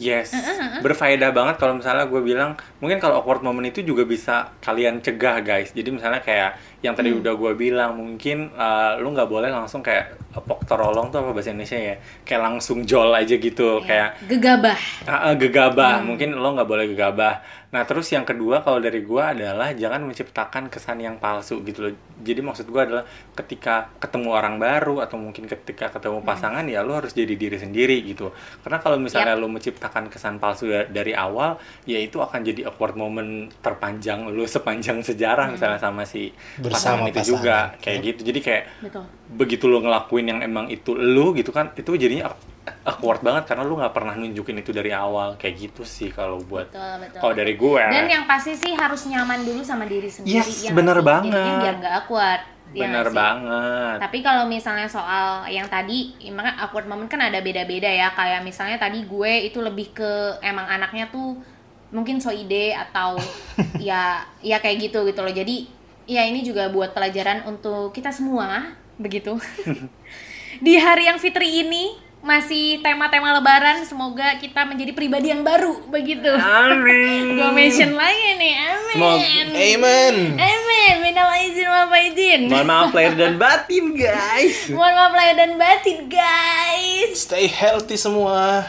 Yes, 0.00 0.32
berfaedah 0.80 1.36
banget 1.36 1.60
kalau 1.60 1.76
misalnya 1.76 2.08
gue 2.08 2.16
bilang 2.24 2.56
mungkin 2.80 2.96
kalau 2.96 3.20
awkward 3.20 3.44
moment 3.44 3.68
itu 3.68 3.84
juga 3.84 4.08
bisa 4.08 4.48
kalian 4.64 5.04
cegah 5.04 5.44
guys. 5.44 5.76
Jadi 5.76 5.92
misalnya 5.92 6.24
kayak 6.24 6.56
yang 6.80 6.96
tadi 6.96 7.12
udah 7.12 7.36
gue 7.36 7.52
bilang 7.52 8.00
mungkin 8.00 8.56
uh, 8.56 8.96
lu 8.96 9.12
nggak 9.12 9.28
boleh 9.28 9.52
langsung 9.52 9.84
kayak 9.84 10.16
pok 10.32 10.64
torolong 10.64 11.12
tuh 11.12 11.20
apa 11.20 11.36
bahasa 11.36 11.52
Indonesia 11.52 11.76
ya, 11.76 12.00
kayak 12.24 12.40
langsung 12.40 12.88
jol 12.88 13.12
aja 13.12 13.36
gitu, 13.36 13.84
kayak 13.84 14.16
gegabah. 14.24 14.80
Ah, 15.04 15.28
ah, 15.28 15.34
gegabah, 15.36 16.00
mungkin 16.00 16.40
lo 16.40 16.56
nggak 16.56 16.68
boleh 16.72 16.88
gegabah. 16.88 17.44
Nah, 17.72 17.88
terus 17.88 18.12
yang 18.12 18.28
kedua 18.28 18.60
kalau 18.60 18.84
dari 18.84 19.00
gua 19.00 19.32
adalah 19.32 19.72
jangan 19.72 20.04
menciptakan 20.04 20.68
kesan 20.68 21.00
yang 21.00 21.16
palsu 21.16 21.64
gitu 21.64 21.88
loh. 21.88 21.92
Jadi 22.20 22.44
maksud 22.44 22.68
gua 22.68 22.84
adalah 22.84 23.04
ketika 23.32 23.88
ketemu 23.96 24.28
orang 24.28 24.60
baru 24.60 25.00
atau 25.00 25.16
mungkin 25.16 25.48
ketika 25.48 25.88
ketemu 25.88 26.20
pasangan 26.20 26.68
ya 26.68 26.84
lo 26.84 27.00
harus 27.00 27.16
jadi 27.16 27.32
diri 27.32 27.56
sendiri 27.56 28.04
gitu. 28.04 28.28
Karena 28.60 28.76
kalau 28.76 29.00
misalnya 29.00 29.32
lo 29.40 29.48
menciptakan 29.48 30.12
kesan 30.12 30.36
palsu 30.36 30.68
da- 30.68 30.84
dari 30.84 31.16
awal, 31.16 31.56
ya 31.88 31.96
itu 31.96 32.20
akan 32.20 32.44
jadi 32.44 32.68
awkward 32.68 32.92
moment 32.92 33.48
terpanjang 33.64 34.28
lo 34.28 34.44
sepanjang 34.60 35.00
sejarah 35.00 35.48
misalnya 35.48 35.80
sama 35.80 36.04
si 36.04 36.28
Bersama 36.60 37.08
pasangan 37.08 37.08
itu 37.08 37.20
juga 37.32 37.56
pasangan, 37.72 37.80
kayak 37.80 37.98
ya. 37.98 38.06
gitu. 38.12 38.20
Jadi 38.28 38.40
kayak 38.44 38.64
Betul. 38.84 39.04
Begitu 39.32 39.64
lo 39.66 39.80
ngelakuin 39.80 40.26
yang 40.28 40.40
emang 40.44 40.68
itu 40.68 40.92
lo 40.92 41.32
gitu 41.32 41.50
kan 41.50 41.72
itu 41.72 41.96
jadinya 41.96 42.32
awkward 42.86 43.22
banget 43.26 43.50
karena 43.50 43.62
lo 43.66 43.74
nggak 43.74 43.94
pernah 43.94 44.14
nunjukin 44.14 44.62
itu 44.62 44.70
dari 44.70 44.94
awal 44.94 45.34
kayak 45.34 45.54
gitu 45.58 45.82
sih 45.82 46.14
kalau 46.14 46.38
buat 46.42 46.70
kalau 47.18 47.34
dari 47.34 47.58
gue 47.58 47.82
Dan 47.90 48.06
yang 48.06 48.24
pasti 48.26 48.54
sih 48.54 48.72
harus 48.78 49.02
nyaman 49.10 49.42
dulu 49.42 49.62
sama 49.66 49.86
diri 49.86 50.06
sendiri. 50.06 50.38
Yes, 50.38 50.62
ya 50.62 50.70
nggak 50.70 50.78
bener 50.78 50.98
sih? 50.98 51.06
banget. 51.06 51.32
Jadinya 51.34 51.58
biar 51.58 51.74
nggak 51.82 51.94
awkward. 52.04 52.42
ya 52.72 52.88
bener 52.88 53.06
sih? 53.10 53.16
banget 53.18 53.96
Tapi 54.00 54.18
kalau 54.24 54.44
misalnya 54.48 54.88
soal 54.88 55.44
yang 55.52 55.68
tadi, 55.68 56.16
emang 56.24 56.56
awkward 56.56 56.88
moment 56.88 57.10
kan 57.10 57.20
ada 57.20 57.42
beda-beda 57.42 57.90
ya. 57.90 58.14
Kayak 58.14 58.46
misalnya 58.46 58.78
tadi 58.78 59.04
gue 59.04 59.32
itu 59.50 59.58
lebih 59.58 59.92
ke 59.92 60.40
emang 60.40 60.66
anaknya 60.70 61.10
tuh 61.10 61.36
mungkin 61.92 62.22
so 62.22 62.32
ide 62.32 62.72
atau 62.72 63.18
ya 63.90 64.22
ya 64.38 64.62
kayak 64.62 64.90
gitu 64.90 65.02
gitu 65.02 65.20
loh. 65.20 65.34
Jadi 65.34 65.66
ya 66.06 66.22
ini 66.26 66.46
juga 66.46 66.70
buat 66.70 66.94
pelajaran 66.94 67.46
untuk 67.46 67.90
kita 67.90 68.10
semua 68.14 68.81
begitu. 69.02 69.36
Di 70.64 70.78
hari 70.78 71.04
yang 71.04 71.18
fitri 71.18 71.62
ini 71.62 71.90
masih 72.22 72.78
tema-tema 72.78 73.34
lebaran 73.34 73.82
semoga 73.82 74.38
kita 74.38 74.62
menjadi 74.62 74.94
pribadi 74.94 75.28
yang 75.28 75.42
baru 75.42 75.82
begitu. 75.84 76.30
amin 76.30 77.22
Gue 77.36 77.50
mention 77.50 77.92
lagi 77.92 78.38
nih, 78.38 78.54
amin. 78.62 78.94
Semoga- 78.94 79.58
Amen. 79.58 80.14
Amin, 80.38 80.94
minal 81.02 81.34
izin 81.40 81.66
wal 81.66 81.86
faizin. 81.88 82.40
mohon 82.46 82.62
maaf 82.64 82.92
lahir 82.92 83.14
dan 83.16 83.34
batin 83.42 83.90
guys 83.92 84.70
Mohon 84.70 84.92
maaf 84.94 85.12
lahir 85.12 85.34
dan 85.34 85.52
batin, 85.56 85.98
guys. 86.06 87.10
Stay 87.18 87.50
healthy 87.50 87.96
semua. 87.96 88.60